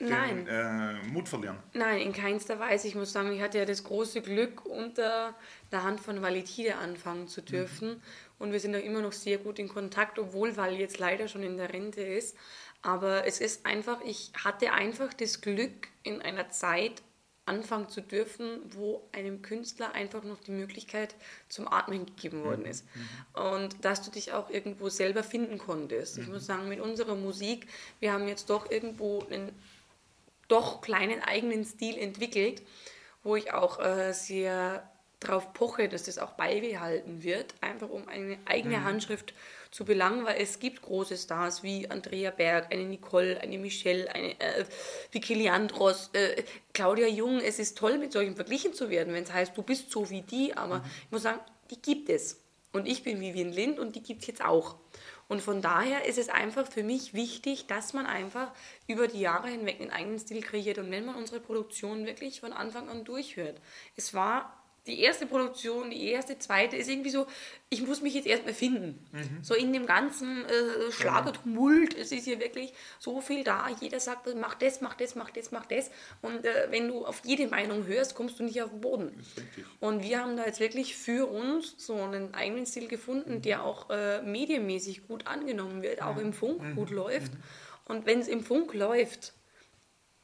den 0.06 0.46
äh, 0.46 0.94
Mut 1.12 1.28
verlieren. 1.28 1.56
Nein, 1.72 2.00
in 2.00 2.12
keinster 2.12 2.60
Weise. 2.60 2.86
Ich 2.86 2.94
muss 2.94 3.12
sagen, 3.12 3.32
ich 3.32 3.42
hatte 3.42 3.58
ja 3.58 3.64
das 3.64 3.84
große 3.84 4.22
Glück, 4.22 4.64
unter 4.64 5.34
der 5.72 5.82
Hand 5.82 6.00
von 6.00 6.22
Validide 6.22 6.76
anfangen 6.76 7.28
zu 7.28 7.42
dürfen. 7.42 7.88
Mhm. 7.88 8.02
Und 8.38 8.52
wir 8.52 8.60
sind 8.60 8.76
auch 8.76 8.82
immer 8.82 9.00
noch 9.00 9.12
sehr 9.12 9.38
gut 9.38 9.58
in 9.58 9.68
Kontakt, 9.68 10.18
obwohl 10.18 10.56
Val 10.56 10.74
jetzt 10.74 10.98
leider 10.98 11.26
schon 11.26 11.42
in 11.42 11.56
der 11.56 11.72
Rente 11.72 12.02
ist. 12.02 12.36
Aber 12.82 13.26
es 13.26 13.40
ist 13.40 13.66
einfach, 13.66 14.00
ich 14.04 14.30
hatte 14.44 14.72
einfach 14.72 15.12
das 15.12 15.40
Glück, 15.40 15.88
in 16.04 16.22
einer 16.22 16.48
Zeit 16.48 17.02
anfangen 17.48 17.88
zu 17.88 18.02
dürfen, 18.02 18.60
wo 18.70 19.08
einem 19.12 19.42
Künstler 19.42 19.94
einfach 19.94 20.22
noch 20.22 20.38
die 20.38 20.52
Möglichkeit 20.52 21.14
zum 21.48 21.66
Atmen 21.66 22.06
gegeben 22.06 22.44
worden 22.44 22.62
mhm. 22.62 22.70
ist. 22.70 22.84
Mhm. 22.94 23.42
Und 23.42 23.84
dass 23.84 24.02
du 24.02 24.10
dich 24.10 24.32
auch 24.32 24.50
irgendwo 24.50 24.90
selber 24.90 25.24
finden 25.24 25.58
konntest. 25.58 26.16
Mhm. 26.16 26.22
Ich 26.22 26.28
muss 26.28 26.46
sagen, 26.46 26.68
mit 26.68 26.80
unserer 26.80 27.14
Musik, 27.14 27.66
wir 28.00 28.12
haben 28.12 28.28
jetzt 28.28 28.50
doch 28.50 28.70
irgendwo 28.70 29.24
einen 29.30 29.50
doch 30.48 30.80
kleinen 30.80 31.22
eigenen 31.22 31.64
Stil 31.64 31.96
entwickelt, 31.96 32.62
wo 33.22 33.36
ich 33.36 33.52
auch 33.52 33.80
äh, 33.80 34.12
sehr 34.12 34.90
darauf 35.20 35.52
poche, 35.52 35.88
dass 35.88 36.04
das 36.04 36.18
auch 36.18 36.32
beibehalten 36.32 37.22
wird, 37.22 37.54
einfach 37.60 37.88
um 37.88 38.06
eine 38.08 38.38
eigene 38.44 38.78
mhm. 38.78 38.84
Handschrift 38.84 39.34
zu 39.70 39.84
belangen, 39.84 40.24
weil 40.24 40.40
es 40.40 40.60
gibt 40.60 40.82
große 40.82 41.16
Stars 41.16 41.62
wie 41.62 41.90
Andrea 41.90 42.30
Berg, 42.30 42.72
eine 42.72 42.84
Nicole, 42.84 43.40
eine 43.40 43.58
Michelle, 43.58 44.12
eine 44.14 44.40
äh, 44.40 44.64
Vicky 45.10 45.34
Leandros, 45.34 46.10
äh, 46.12 46.44
Claudia 46.72 47.08
Jung. 47.08 47.40
Es 47.40 47.58
ist 47.58 47.76
toll, 47.76 47.98
mit 47.98 48.12
solchen 48.12 48.36
verglichen 48.36 48.72
zu 48.74 48.90
werden, 48.90 49.12
wenn 49.12 49.24
es 49.24 49.32
heißt, 49.32 49.56
du 49.56 49.62
bist 49.62 49.90
so 49.90 50.08
wie 50.08 50.22
die, 50.22 50.56
aber 50.56 50.78
mhm. 50.78 50.84
ich 51.04 51.10
muss 51.10 51.22
sagen, 51.22 51.40
die 51.70 51.82
gibt 51.82 52.08
es. 52.08 52.40
Und 52.72 52.86
ich 52.86 53.02
bin 53.02 53.20
Vivian 53.20 53.50
Lind 53.50 53.78
und 53.78 53.96
die 53.96 54.02
gibt 54.02 54.22
es 54.22 54.28
jetzt 54.28 54.44
auch. 54.44 54.76
Und 55.28 55.42
von 55.42 55.60
daher 55.60 56.06
ist 56.06 56.18
es 56.18 56.30
einfach 56.30 56.66
für 56.66 56.82
mich 56.82 57.12
wichtig, 57.12 57.66
dass 57.66 57.92
man 57.92 58.06
einfach 58.06 58.50
über 58.86 59.08
die 59.08 59.20
Jahre 59.20 59.48
hinweg 59.48 59.80
einen 59.80 59.90
eigenen 59.90 60.18
Stil 60.18 60.40
kreiert. 60.40 60.78
Und 60.78 60.90
wenn 60.90 61.04
man 61.04 61.16
unsere 61.16 61.38
Produktion 61.38 62.06
wirklich 62.06 62.40
von 62.40 62.52
Anfang 62.52 62.88
an 62.88 63.04
durchhört. 63.04 63.60
Es 63.94 64.14
war 64.14 64.57
die 64.88 65.00
erste 65.00 65.26
Produktion, 65.26 65.90
die 65.90 66.08
erste, 66.08 66.38
zweite 66.38 66.76
ist 66.76 66.88
irgendwie 66.88 67.10
so, 67.10 67.26
ich 67.68 67.86
muss 67.86 68.00
mich 68.00 68.14
jetzt 68.14 68.26
erstmal 68.26 68.54
finden. 68.54 69.06
Mhm. 69.12 69.42
So 69.42 69.54
in 69.54 69.72
dem 69.72 69.86
ganzen 69.86 70.44
äh, 70.46 70.90
Schlagertumult, 70.90 71.94
es 71.96 72.10
ist 72.10 72.24
hier 72.24 72.40
wirklich 72.40 72.72
so 72.98 73.20
viel 73.20 73.44
da. 73.44 73.68
Jeder 73.80 74.00
sagt, 74.00 74.34
mach 74.36 74.54
das, 74.54 74.80
mach 74.80 74.94
das, 74.94 75.14
mach 75.14 75.30
das, 75.30 75.52
mach 75.52 75.66
das. 75.66 75.90
Und 76.22 76.44
äh, 76.44 76.68
wenn 76.70 76.88
du 76.88 77.04
auf 77.04 77.22
jede 77.24 77.46
Meinung 77.46 77.86
hörst, 77.86 78.14
kommst 78.14 78.40
du 78.40 78.44
nicht 78.44 78.62
auf 78.62 78.70
den 78.70 78.80
Boden. 78.80 79.24
Und 79.80 80.02
wir 80.02 80.20
haben 80.20 80.36
da 80.36 80.46
jetzt 80.46 80.60
wirklich 80.60 80.96
für 80.96 81.26
uns 81.26 81.74
so 81.76 81.94
einen 81.94 82.34
eigenen 82.34 82.64
Stil 82.64 82.88
gefunden, 82.88 83.34
mhm. 83.34 83.42
der 83.42 83.64
auch 83.64 83.90
äh, 83.90 84.22
medienmäßig 84.22 85.06
gut 85.06 85.26
angenommen 85.26 85.82
wird, 85.82 86.02
auch 86.02 86.16
im 86.16 86.32
Funk 86.32 86.62
mhm. 86.62 86.74
gut 86.74 86.90
läuft. 86.90 87.34
Mhm. 87.34 87.42
Und 87.84 88.06
wenn 88.06 88.20
es 88.20 88.28
im 88.28 88.42
Funk 88.42 88.72
läuft, 88.74 89.34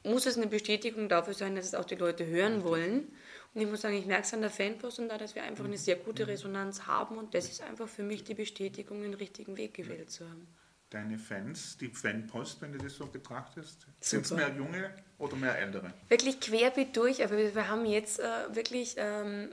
muss 0.05 0.27
es 0.27 0.37
eine 0.37 0.47
Bestätigung 0.47 1.09
dafür 1.09 1.35
sein, 1.35 1.57
dass 1.57 1.67
es 1.67 1.75
auch 1.75 1.85
die 1.85 1.95
Leute 1.95 2.27
hören 2.27 2.63
wollen. 2.63 3.09
Und 3.55 3.61
ich 3.61 3.69
muss 3.69 3.83
sagen, 3.83 3.95
ich 3.95 4.07
merke 4.07 4.25
es 4.25 4.35
an 4.35 4.41
der 4.41 4.51
Fanpost 4.51 4.99
und 4.99 5.09
da, 5.09 5.17
dass 5.17 5.37
wir 5.37 5.45
einfach 5.45 5.65
eine 5.65 5.79
sehr 5.79 5.97
gute 5.97 6.27
Resonanz 6.27 6.87
haben 6.87 7.17
und 7.19 7.35
das 7.35 7.49
ist 7.49 7.63
einfach 7.63 7.89
für 7.89 8.03
mich 8.03 8.25
die 8.25 8.35
Bestätigung, 8.35 9.03
den 9.03 9.15
richtigen 9.15 9.57
Weg 9.57 9.75
gewählt 9.75 10.11
zu 10.11 10.29
haben. 10.29 10.49
Deine 10.91 11.19
Fans, 11.19 11.77
die 11.79 11.89
Fanpost, 11.89 12.63
wenn 12.63 12.73
du 12.73 12.79
das 12.79 12.95
so 12.95 13.07
betrachtest, 13.07 13.87
sind 14.01 14.25
es 14.25 14.33
mehr 14.33 14.53
junge 14.57 14.91
oder 15.19 15.35
mehr 15.37 15.59
ältere? 15.59 15.93
Wirklich 16.09 16.39
querbeet 16.41 16.97
durch, 16.97 17.25
aber 17.25 17.37
wir 17.37 17.69
haben 17.69 17.85
jetzt 17.85 18.21
äh, 18.21 18.25
wirklich 18.55 18.95
ähm, 18.99 19.51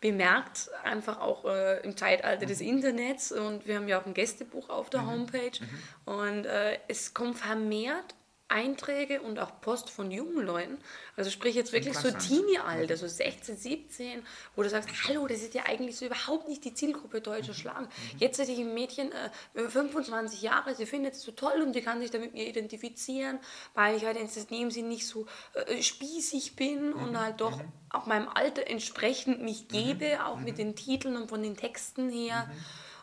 bemerkt, 0.00 0.70
einfach 0.82 1.20
auch 1.20 1.44
äh, 1.44 1.80
im 1.82 1.96
Zeitalter 1.96 2.46
mhm. 2.46 2.48
des 2.48 2.60
Internets 2.60 3.32
und 3.32 3.66
wir 3.66 3.76
haben 3.76 3.86
ja 3.88 4.00
auch 4.00 4.06
ein 4.06 4.14
Gästebuch 4.14 4.70
auf 4.70 4.90
der 4.90 5.02
mhm. 5.02 5.10
Homepage 5.10 5.58
mhm. 5.60 6.12
und 6.12 6.46
äh, 6.46 6.78
es 6.88 7.12
kommt 7.12 7.38
vermehrt 7.38 8.14
Einträge 8.52 9.22
und 9.22 9.38
auch 9.38 9.60
Post 9.60 9.90
von 9.90 10.10
jungen 10.10 10.44
Leuten. 10.44 10.78
Also 11.16 11.30
sprich 11.30 11.54
jetzt 11.54 11.72
wirklich 11.72 11.96
so 11.96 12.10
Teenie-Alter, 12.10 12.96
so 12.96 13.08
16, 13.08 13.56
17, 13.56 14.22
wo 14.54 14.62
du 14.62 14.68
sagst, 14.68 14.88
hallo, 15.08 15.26
das 15.26 15.38
ist 15.38 15.54
ja 15.54 15.64
eigentlich 15.64 15.96
so 15.96 16.06
überhaupt 16.06 16.48
nicht 16.48 16.64
die 16.64 16.74
Zielgruppe 16.74 17.20
deutscher 17.20 17.54
Schlager. 17.54 17.88
Jetzt 18.18 18.38
hätte 18.38 18.52
ich 18.52 18.58
ein 18.58 18.74
Mädchen, 18.74 19.10
äh, 19.54 19.68
25 19.68 20.42
Jahre, 20.42 20.74
sie 20.74 20.86
findet 20.86 21.14
es 21.14 21.22
so 21.22 21.32
toll 21.32 21.62
und 21.62 21.72
sie 21.72 21.82
kann 21.82 22.00
sich 22.00 22.10
damit 22.10 22.34
mir 22.34 22.46
identifizieren, 22.46 23.38
weil 23.74 23.96
ich 23.96 24.04
halt 24.04 24.16
in 24.16 24.28
dem 24.50 24.70
Sinn 24.70 24.88
nicht 24.88 25.06
so 25.06 25.26
äh, 25.54 25.82
spießig 25.82 26.56
bin 26.56 26.92
und 26.92 27.18
halt 27.18 27.40
doch 27.40 27.60
auch 27.90 28.06
meinem 28.06 28.28
Alter 28.28 28.66
entsprechend 28.68 29.42
mich 29.42 29.68
gebe, 29.68 30.24
auch 30.24 30.38
mit 30.38 30.58
den 30.58 30.76
Titeln 30.76 31.16
und 31.16 31.28
von 31.28 31.42
den 31.42 31.56
Texten 31.56 32.10
her. 32.10 32.50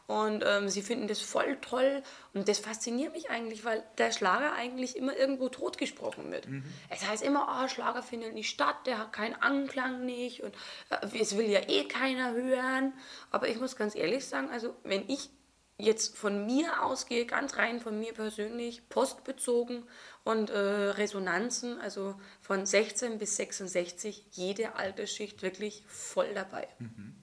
Und 0.10 0.44
ähm, 0.44 0.70
sie 0.70 0.82
finden 0.82 1.08
das 1.08 1.22
voll 1.22 1.58
toll. 1.62 2.02
Und 2.34 2.50
das 2.50 2.58
fasziniert 2.58 3.14
mich 3.14 3.30
eigentlich, 3.30 3.64
weil 3.64 3.84
der 4.00 4.12
Schlager 4.12 4.54
eigentlich 4.54 4.96
immer 4.96 5.16
irgendwo 5.16 5.50
totgesprochen 5.50 6.32
wird. 6.32 6.48
Mhm. 6.48 6.64
Es 6.90 7.08
heißt 7.08 7.22
immer, 7.22 7.48
oh, 7.48 7.68
Schlager 7.68 8.02
findet 8.02 8.34
nicht 8.34 8.50
statt, 8.50 8.88
der 8.88 8.98
hat 8.98 9.14
keinen 9.14 9.36
Anklang 9.36 10.06
nicht 10.06 10.42
und 10.42 10.56
äh, 10.90 11.20
es 11.20 11.38
will 11.38 11.46
ja 11.46 11.60
eh 11.70 11.88
keiner 11.88 12.34
hören. 12.34 12.94
Aber 13.30 13.50
ich 13.50 13.60
muss 13.60 13.76
ganz 13.76 13.94
ehrlich 13.94 14.26
sagen, 14.26 14.50
also 14.50 14.76
wenn 14.84 15.08
ich 15.08 15.30
jetzt 15.78 16.18
von 16.18 16.44
mir 16.44 16.84
ausgehe, 16.84 17.28
ganz 17.28 17.58
rein 17.58 17.80
von 17.80 18.00
mir 18.00 18.14
persönlich, 18.14 18.90
postbezogen 18.90 19.84
und 20.24 20.50
äh, 20.50 20.58
Resonanzen, 20.58 21.80
also 21.80 22.20
von 22.42 22.66
16 22.66 23.20
bis 23.20 23.36
66, 23.36 24.26
jede 24.32 24.76
Altersschicht 24.76 25.44
wirklich 25.44 25.84
voll 25.88 26.34
dabei. 26.34 26.68
Mhm. 26.80 27.16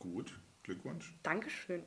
Gut. 0.00 0.34
Glückwunsch. 0.64 1.14
Dankeschön. 1.22 1.84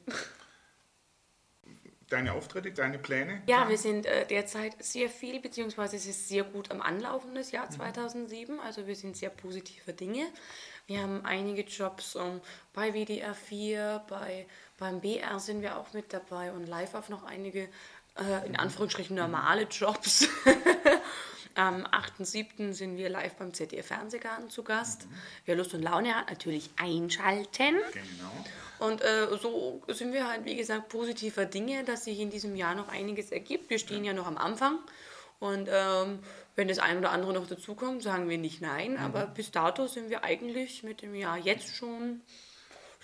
Deine 2.09 2.31
Auftritte, 2.31 2.71
deine 2.71 2.99
Pläne? 2.99 3.41
Ja, 3.47 3.67
wir 3.67 3.77
sind 3.77 4.05
äh, 4.05 4.25
derzeit 4.25 4.81
sehr 4.81 5.09
viel, 5.09 5.41
beziehungsweise 5.41 5.97
es 5.97 6.05
ist 6.05 6.29
sehr 6.29 6.45
gut 6.45 6.71
am 6.71 6.81
Anlaufen 6.81 7.35
des 7.35 7.51
Jahr 7.51 7.69
2007. 7.69 8.55
Mhm. 8.55 8.61
Also 8.61 8.87
wir 8.87 8.95
sind 8.95 9.17
sehr 9.17 9.29
positive 9.29 9.91
Dinge. 9.91 10.25
Wir 10.85 11.01
haben 11.01 11.25
einige 11.25 11.63
Jobs 11.63 12.15
um, 12.15 12.23
ähm, 12.23 12.41
bei 12.71 12.93
WDR 12.93 13.33
4, 13.33 14.05
bei, 14.07 14.47
beim 14.77 15.01
BR 15.01 15.37
sind 15.39 15.61
wir 15.61 15.77
auch 15.77 15.91
mit 15.91 16.13
dabei 16.13 16.53
und 16.53 16.65
live 16.65 16.93
auf 16.93 17.09
noch 17.09 17.23
einige, 17.23 17.67
äh, 18.17 18.45
in 18.45 18.55
Anführungsstrichen, 18.55 19.17
normale 19.17 19.63
Jobs. 19.63 20.29
Am 21.57 21.85
8.7. 21.85 22.73
sind 22.73 22.97
wir 22.97 23.09
live 23.09 23.33
beim 23.33 23.51
ZDF 23.51 23.87
Fernsehgarten 23.87 24.49
zu 24.51 24.63
Gast. 24.63 25.07
Mhm. 25.07 25.15
Wer 25.45 25.55
Lust 25.55 25.73
und 25.73 25.81
Laune 25.81 26.13
hat, 26.13 26.29
natürlich 26.29 26.69
einschalten. 26.77 27.77
Genau. 27.93 28.45
Und 28.79 29.01
äh, 29.01 29.27
so 29.41 29.81
sind 29.87 30.13
wir 30.13 30.27
halt, 30.27 30.45
wie 30.45 30.55
gesagt, 30.55 30.89
positiver 30.89 31.45
Dinge, 31.45 31.83
dass 31.83 32.03
sich 32.03 32.19
in 32.19 32.29
diesem 32.29 32.55
Jahr 32.55 32.75
noch 32.75 32.89
einiges 32.89 33.31
ergibt. 33.31 33.71
Wir 33.71 33.79
stehen 33.79 34.03
ja, 34.03 34.11
ja 34.11 34.17
noch 34.17 34.27
am 34.27 34.37
Anfang. 34.37 34.77
Und 35.39 35.67
ähm, 35.71 36.19
wenn 36.55 36.67
das 36.67 36.77
ein 36.77 36.99
oder 36.99 37.09
andere 37.09 37.33
noch 37.33 37.47
dazukommt, 37.47 38.03
sagen 38.03 38.29
wir 38.29 38.37
nicht 38.37 38.61
nein. 38.61 38.91
Mhm. 38.91 38.99
Aber 38.99 39.25
bis 39.25 39.49
dato 39.49 39.87
sind 39.87 40.11
wir 40.11 40.23
eigentlich 40.23 40.83
mit 40.83 41.01
dem 41.01 41.15
Jahr 41.15 41.39
jetzt 41.39 41.75
schon 41.75 42.21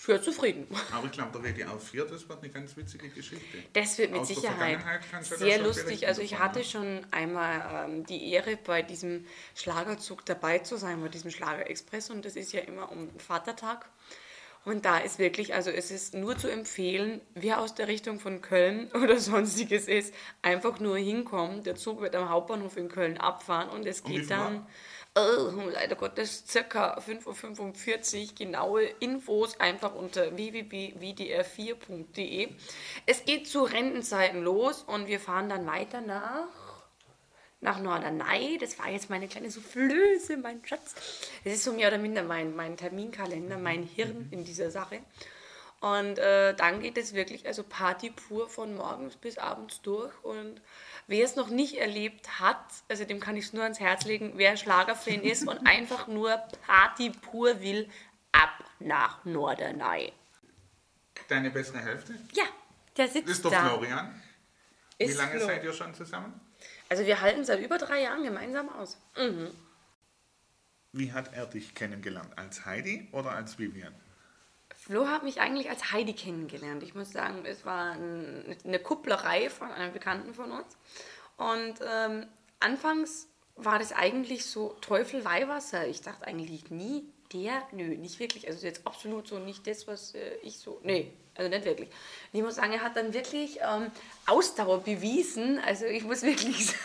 sehr 0.05 0.21
zufrieden. 0.21 0.67
Aber 0.91 1.05
ich 1.05 1.11
glaube, 1.11 1.39
der 1.39 1.53
WDR 1.53 1.79
4, 1.79 2.05
das 2.05 2.27
wird 2.27 2.39
eine 2.39 2.49
ganz 2.49 2.75
witzige 2.75 3.09
Geschichte. 3.09 3.57
Das 3.71 3.97
wird 3.97 4.11
mit 4.11 4.21
Aus 4.21 4.27
Sicherheit 4.27 4.79
sehr 5.21 5.59
lustig. 5.59 6.07
Also 6.07 6.21
ich 6.21 6.39
hatte 6.39 6.63
schon 6.63 7.05
einmal 7.11 7.87
ähm, 7.89 8.05
die 8.05 8.31
Ehre, 8.31 8.57
bei 8.57 8.81
diesem 8.81 9.25
Schlagerzug 9.55 10.25
dabei 10.25 10.59
zu 10.59 10.77
sein, 10.77 11.01
bei 11.01 11.07
diesem 11.07 11.31
Schlagerexpress. 11.31 12.09
Und 12.09 12.25
das 12.25 12.35
ist 12.35 12.51
ja 12.51 12.61
immer 12.61 12.91
um 12.91 13.09
Vatertag. 13.17 13.89
Und 14.65 14.85
da 14.85 14.97
ist 14.97 15.19
wirklich, 15.19 15.53
also 15.53 15.69
es 15.71 15.91
ist 15.91 16.13
nur 16.13 16.37
zu 16.37 16.49
empfehlen, 16.49 17.19
wer 17.33 17.59
aus 17.59 17.75
der 17.75 17.87
Richtung 17.87 18.19
von 18.19 18.41
Köln 18.41 18.89
oder 19.01 19.19
sonstiges 19.19 19.87
ist, 19.87 20.13
einfach 20.41 20.79
nur 20.79 20.97
hinkommen. 20.97 21.63
Der 21.63 21.75
Zug 21.75 22.01
wird 22.01 22.15
am 22.15 22.29
Hauptbahnhof 22.29 22.77
in 22.77 22.89
Köln 22.89 23.17
abfahren 23.17 23.69
und 23.69 23.85
es 23.85 24.03
geht 24.03 24.29
dann, 24.31 24.65
oh, 25.15 25.51
leider 25.71 25.95
Gottes, 25.95 26.43
circa 26.47 26.97
5.45 26.97 28.29
Uhr. 28.29 28.35
Genaue 28.35 28.83
Infos 28.99 29.59
einfach 29.59 29.95
unter 29.95 30.35
www.wdr4.de. 30.35 32.49
Es 33.05 33.25
geht 33.25 33.47
zu 33.47 33.63
Rentenzeiten 33.63 34.43
los 34.43 34.83
und 34.83 35.07
wir 35.07 35.19
fahren 35.19 35.49
dann 35.49 35.65
weiter 35.65 36.01
nach 36.01 36.47
nach 37.63 37.79
Norderney. 37.79 38.57
Das 38.59 38.77
war 38.77 38.89
jetzt 38.89 39.09
meine 39.09 39.27
kleine 39.27 39.49
Soufflöse, 39.49 40.37
mein 40.37 40.63
Schatz. 40.65 40.93
Das 41.43 41.53
ist 41.53 41.63
so 41.63 41.73
mehr 41.73 41.87
oder 41.87 41.97
minder 41.97 42.23
mein, 42.23 42.55
mein 42.55 42.77
Terminkalender, 42.77 43.57
mein 43.57 43.83
Hirn 43.83 44.27
in 44.31 44.43
dieser 44.43 44.69
Sache. 44.69 44.99
Und 45.79 46.17
äh, 46.17 46.53
dann 46.53 46.81
geht 46.81 46.97
es 46.97 47.13
wirklich, 47.13 47.45
also 47.45 47.63
Party 47.63 48.09
pur 48.09 48.47
von 48.47 48.75
morgens 48.75 49.17
bis 49.17 49.37
abends 49.37 49.81
durch. 49.81 50.13
Und 50.23 50.61
wer 51.07 51.25
es 51.25 51.35
noch 51.35 51.49
nicht 51.49 51.75
erlebt 51.75 52.39
hat, 52.39 52.63
also 52.89 53.05
dem 53.05 53.19
kann 53.19 53.35
ich 53.35 53.45
es 53.45 53.53
nur 53.53 53.63
ans 53.63 53.79
Herz 53.79 54.05
legen, 54.05 54.33
wer 54.35 54.57
Schlagerfan 54.57 55.21
ist 55.21 55.47
und 55.47 55.57
einfach 55.67 56.07
nur 56.07 56.37
Party 56.65 57.09
pur 57.09 57.61
will, 57.61 57.89
ab 58.31 58.63
nach 58.79 59.23
Norderney. 59.25 60.11
Deine 61.27 61.51
bessere 61.51 61.79
Hälfte? 61.79 62.15
Ja, 62.33 62.45
der 62.97 63.07
sitzt 63.07 63.27
da. 63.27 63.31
Ist 63.31 63.45
doch. 63.45 63.53
Florian. 63.53 64.21
Wie 64.97 65.05
ist 65.05 65.17
lange 65.17 65.37
Flo. 65.37 65.47
seid 65.47 65.63
ihr 65.63 65.73
schon 65.73 65.93
zusammen? 65.93 66.39
Also 66.89 67.05
wir 67.05 67.21
halten 67.21 67.43
seit 67.43 67.59
über 67.59 67.77
drei 67.77 68.01
Jahren 68.01 68.23
gemeinsam 68.23 68.69
aus. 68.69 68.97
Mhm. 69.17 69.51
Wie 70.91 71.11
hat 71.11 71.33
er 71.33 71.47
dich 71.47 71.73
kennengelernt? 71.73 72.37
Als 72.37 72.65
Heidi 72.65 73.09
oder 73.11 73.31
als 73.31 73.57
Vivian? 73.57 73.93
Flo 74.85 75.07
hat 75.07 75.23
mich 75.23 75.39
eigentlich 75.39 75.69
als 75.69 75.93
Heidi 75.93 76.11
kennengelernt. 76.11 76.83
Ich 76.83 76.93
muss 76.93 77.09
sagen, 77.09 77.45
es 77.45 77.65
war 77.65 77.93
eine 77.93 78.79
Kupplerei 78.79 79.49
von 79.49 79.71
einem 79.71 79.93
Bekannten 79.93 80.33
von 80.33 80.51
uns. 80.51 80.77
Und 81.37 81.75
ähm, 81.89 82.27
anfangs 82.59 83.29
war 83.55 83.79
das 83.79 83.93
eigentlich 83.93 84.45
so 84.45 84.75
Teufel 84.81 85.23
Weihwasser. 85.23 85.87
Ich 85.87 86.01
dachte 86.01 86.27
eigentlich 86.27 86.69
nie, 86.69 87.05
der, 87.31 87.65
nö, 87.71 87.95
nicht 87.95 88.19
wirklich. 88.19 88.45
Also 88.47 88.67
jetzt 88.67 88.85
absolut 88.85 89.25
so 89.27 89.39
nicht 89.39 89.65
das, 89.67 89.87
was 89.87 90.15
äh, 90.15 90.35
ich 90.41 90.57
so, 90.57 90.81
nee, 90.83 91.13
also 91.35 91.49
nicht 91.49 91.63
wirklich. 91.63 91.87
Und 91.87 92.39
ich 92.39 92.43
muss 92.43 92.55
sagen, 92.55 92.73
er 92.73 92.81
hat 92.81 92.97
dann 92.97 93.13
wirklich 93.13 93.59
ähm, 93.61 93.89
Ausdauer 94.25 94.83
bewiesen. 94.83 95.59
Also 95.59 95.85
ich 95.85 96.03
muss 96.03 96.23
wirklich 96.23 96.65
sagen, 96.67 96.79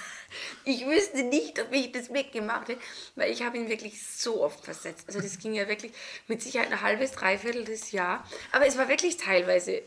ich 0.64 0.86
wüsste 0.86 1.22
nicht, 1.22 1.60
ob 1.60 1.72
ich 1.72 1.92
das 1.92 2.12
weggemacht 2.12 2.68
hätte, 2.68 2.80
weil 3.16 3.30
ich 3.30 3.42
habe 3.42 3.56
ihn 3.56 3.68
wirklich 3.68 4.02
so 4.06 4.42
oft 4.42 4.64
versetzt. 4.64 5.04
Also 5.06 5.20
das 5.20 5.38
ging 5.38 5.54
ja 5.54 5.68
wirklich 5.68 5.92
mit 6.26 6.42
Sicherheit 6.42 6.70
ein 6.70 6.82
halbes, 6.82 7.12
dreiviertel 7.12 7.64
des 7.64 7.92
Jahr. 7.92 8.28
Aber 8.52 8.66
es 8.66 8.76
war 8.78 8.88
wirklich 8.88 9.16
teilweise... 9.16 9.76
Äh, 9.76 9.84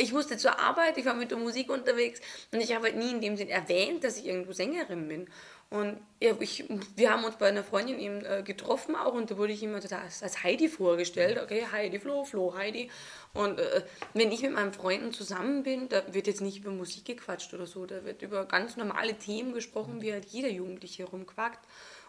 ich 0.00 0.12
musste 0.12 0.36
zur 0.36 0.60
Arbeit, 0.60 0.96
ich 0.96 1.04
war 1.04 1.14
mit 1.14 1.32
der 1.32 1.38
Musik 1.38 1.70
unterwegs 1.70 2.20
und 2.52 2.60
ich 2.60 2.72
habe 2.72 2.84
halt 2.84 2.96
nie 2.96 3.10
in 3.10 3.20
dem 3.20 3.36
Sinn 3.36 3.48
erwähnt, 3.48 4.04
dass 4.04 4.16
ich 4.16 4.26
irgendwo 4.26 4.52
Sängerin 4.52 5.08
bin. 5.08 5.28
Und 5.70 6.00
ja, 6.18 6.34
ich, 6.40 6.64
wir 6.96 7.12
haben 7.12 7.24
uns 7.24 7.36
bei 7.36 7.48
einer 7.48 7.62
Freundin 7.62 7.98
eben 7.98 8.24
äh, 8.24 8.42
getroffen 8.42 8.96
auch 8.96 9.12
und 9.12 9.30
da 9.30 9.36
wurde 9.36 9.52
ich 9.52 9.62
immer 9.62 9.76
als, 9.76 10.22
als 10.22 10.42
Heidi 10.42 10.66
vorgestellt. 10.68 11.38
Okay, 11.42 11.66
Heidi, 11.70 12.00
Flo, 12.00 12.24
Flo, 12.24 12.54
Heidi. 12.56 12.90
Und 13.34 13.58
äh, 13.58 13.84
wenn 14.14 14.32
ich 14.32 14.40
mit 14.40 14.52
meinen 14.54 14.72
Freunden 14.72 15.12
zusammen 15.12 15.62
bin, 15.64 15.90
da 15.90 16.02
wird 16.14 16.26
jetzt 16.26 16.40
nicht 16.40 16.58
über 16.58 16.70
Musik 16.70 17.04
gequatscht 17.04 17.52
oder 17.52 17.66
so, 17.66 17.84
da 17.84 18.02
wird 18.04 18.22
über 18.22 18.46
ganz 18.46 18.78
normale 18.78 19.18
Themen 19.18 19.52
gesprochen, 19.52 20.00
wie 20.00 20.10
halt 20.10 20.24
jeder 20.24 20.48
Jugendliche 20.48 21.04
rumquackt. 21.04 21.66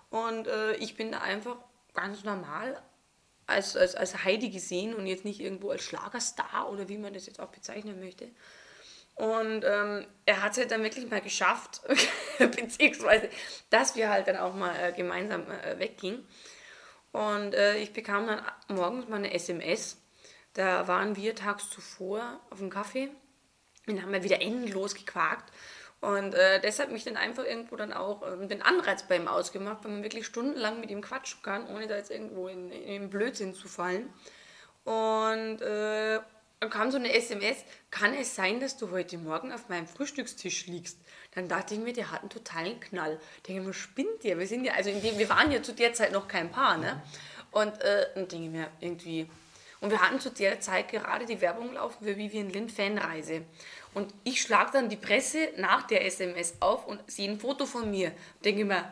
Und 0.10 0.48
äh, 0.48 0.76
ich 0.76 0.96
bin 0.96 1.12
da 1.12 1.20
einfach 1.20 1.58
ganz 1.94 2.24
normal 2.24 2.82
als, 3.46 3.76
als, 3.76 3.94
als 3.94 4.24
Heidi 4.24 4.52
gesehen 4.52 4.94
und 4.94 5.06
jetzt 5.06 5.26
nicht 5.26 5.42
irgendwo 5.42 5.72
als 5.72 5.84
Schlagerstar 5.84 6.72
oder 6.72 6.88
wie 6.88 6.98
man 6.98 7.14
das 7.14 7.26
jetzt 7.26 7.42
auch 7.42 7.50
bezeichnen 7.50 8.00
möchte. 8.00 8.30
Und 9.20 9.66
ähm, 9.66 10.08
er 10.26 10.42
hat 10.42 10.54
es 10.54 10.60
halt 10.60 10.72
dann 10.72 10.82
wirklich 10.82 11.10
mal 11.10 11.20
geschafft, 11.20 11.82
beziehungsweise, 12.40 13.28
dass 13.70 13.98
wir 13.98 14.10
halt 14.10 14.30
dann 14.30 14.38
auch 14.38 14.56
mal 14.56 14.74
äh, 14.80 14.94
gemeinsam 14.94 15.44
äh, 15.52 15.78
weggingen. 15.78 16.26
Und 17.12 17.54
äh, 17.54 17.76
ich 17.80 17.92
bekam 17.92 18.28
dann 18.28 18.42
morgens 18.70 19.10
mal 19.10 19.18
eine 19.18 19.34
SMS. 19.34 19.98
Da 20.54 20.88
waren 20.88 21.18
wir 21.18 21.36
tags 21.36 21.70
zuvor 21.70 22.40
auf 22.50 22.60
dem 22.60 22.70
Kaffee 22.70 23.10
und 23.88 24.02
haben 24.02 24.14
wir 24.14 24.24
wieder 24.24 24.42
endlos 24.42 24.96
gequakt. 24.96 25.52
Und 26.00 26.34
äh, 26.34 26.62
das 26.62 26.80
hat 26.80 26.90
mich 26.90 27.04
dann 27.04 27.18
einfach 27.18 27.44
irgendwo 27.44 27.76
dann 27.76 27.92
auch 27.92 28.26
ähm, 28.26 28.48
den 28.48 28.62
Anreiz 28.62 29.04
bei 29.04 29.18
ihm 29.18 29.28
ausgemacht, 29.28 29.84
weil 29.84 29.92
man 29.92 30.04
wirklich 30.04 30.28
stundenlang 30.28 30.80
mit 30.80 30.92
ihm 30.92 31.02
quatschen 31.02 31.42
kann, 31.44 31.68
ohne 31.68 31.88
da 31.88 31.98
jetzt 31.98 32.10
irgendwo 32.10 32.48
in, 32.48 32.72
in 32.72 33.10
Blödsinn 33.10 33.54
zu 33.54 33.68
fallen. 33.68 34.14
Und 34.86 35.62
äh, 35.62 36.22
kam 36.68 36.92
so 36.92 36.98
eine 36.98 37.14
SMS, 37.14 37.64
kann 37.90 38.14
es 38.14 38.36
sein, 38.36 38.60
dass 38.60 38.76
du 38.76 38.92
heute 38.92 39.18
Morgen 39.18 39.54
auf 39.54 39.70
meinem 39.70 39.88
Frühstückstisch 39.88 40.68
liegst? 40.68 40.98
Dann 41.34 41.48
dachte 41.48 41.74
ich 41.74 41.80
mir, 41.80 41.94
der 41.94 42.12
hat 42.12 42.20
einen 42.20 42.30
totalen 42.30 42.80
Knall. 42.82 43.18
Ich 43.38 43.44
denke 43.44 43.62
mir, 43.62 43.74
spinnt 43.74 44.24
der? 44.24 44.38
Wir 44.38 44.46
sind 44.48 44.66
ja, 44.66 44.74
also 44.74 44.92
dem, 44.92 45.18
wir 45.18 45.30
waren 45.30 45.52
ja 45.52 45.64
zu 45.64 45.74
der 45.74 45.94
Zeit 45.94 46.12
noch 46.12 46.28
kein 46.28 46.52
Paar, 46.52 46.78
ne? 46.78 47.02
Und 47.52 47.80
äh, 47.82 48.08
dann 48.14 48.28
denke 48.28 48.46
ich 48.46 48.52
mir, 48.52 48.68
irgendwie. 48.82 49.30
Und 49.80 49.92
wir 49.92 50.02
hatten 50.02 50.20
zu 50.20 50.32
der 50.32 50.60
Zeit 50.60 50.90
gerade 50.90 51.26
die 51.26 51.40
Werbung 51.40 51.74
laufen 51.74 52.04
für 52.04 52.18
Vivian 52.18 52.50
Lind 52.50 52.74
Fanreise. 52.74 53.44
Und 53.94 54.14
ich 54.26 54.42
schlage 54.42 54.72
dann 54.74 54.90
die 54.90 54.98
Presse 54.98 55.50
nach 55.56 55.84
der 55.84 56.06
SMS 56.06 56.56
auf 56.60 56.86
und 56.88 57.10
sehe 57.10 57.30
ein 57.30 57.40
Foto 57.40 57.66
von 57.66 57.90
mir. 57.90 58.12
Denke 58.44 58.66
mir, 58.66 58.92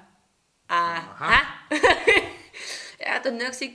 aha. 0.70 1.42
er 2.98 3.16
hat 3.16 3.26
dann 3.26 3.40
gesagt, 3.40 3.72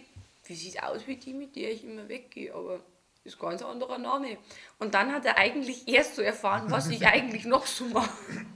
wie 0.47 0.55
sieht 0.55 0.83
aus 0.83 1.07
wie 1.07 1.17
die, 1.17 1.35
mit 1.35 1.55
der 1.55 1.73
ich 1.73 1.85
immer 1.85 2.09
weggehe, 2.09 2.55
aber 2.55 2.81
ist 3.25 3.39
ganz 3.39 3.63
anderer 3.63 3.99
Name. 3.99 4.39
Und 4.79 4.95
dann 4.95 5.13
hat 5.13 5.25
er 5.25 5.39
eigentlich 5.39 5.87
erst 5.87 6.17
so 6.17 6.23
erfahren, 6.23 6.71
was 6.71 6.89
ich 6.89 7.07
eigentlich 7.07 7.45
noch 7.45 7.67
so 7.67 7.85
mache. 7.85 8.11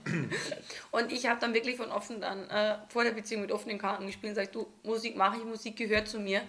Und 0.91 1.11
ich 1.11 1.27
habe 1.27 1.39
dann 1.39 1.53
wirklich 1.53 1.77
von 1.77 1.91
offen 1.91 2.19
dann 2.19 2.49
äh, 2.49 2.77
vor 2.89 3.03
der 3.03 3.11
Beziehung 3.11 3.41
mit 3.41 3.51
offenen 3.51 3.77
Karten 3.77 4.05
gespielt 4.05 4.31
und 4.31 4.35
gesagt, 4.35 4.55
du, 4.55 4.67
Musik 4.83 5.15
mache 5.15 5.37
ich, 5.37 5.45
Musik 5.45 5.77
gehört 5.77 6.07
zu 6.07 6.19
mir. 6.19 6.41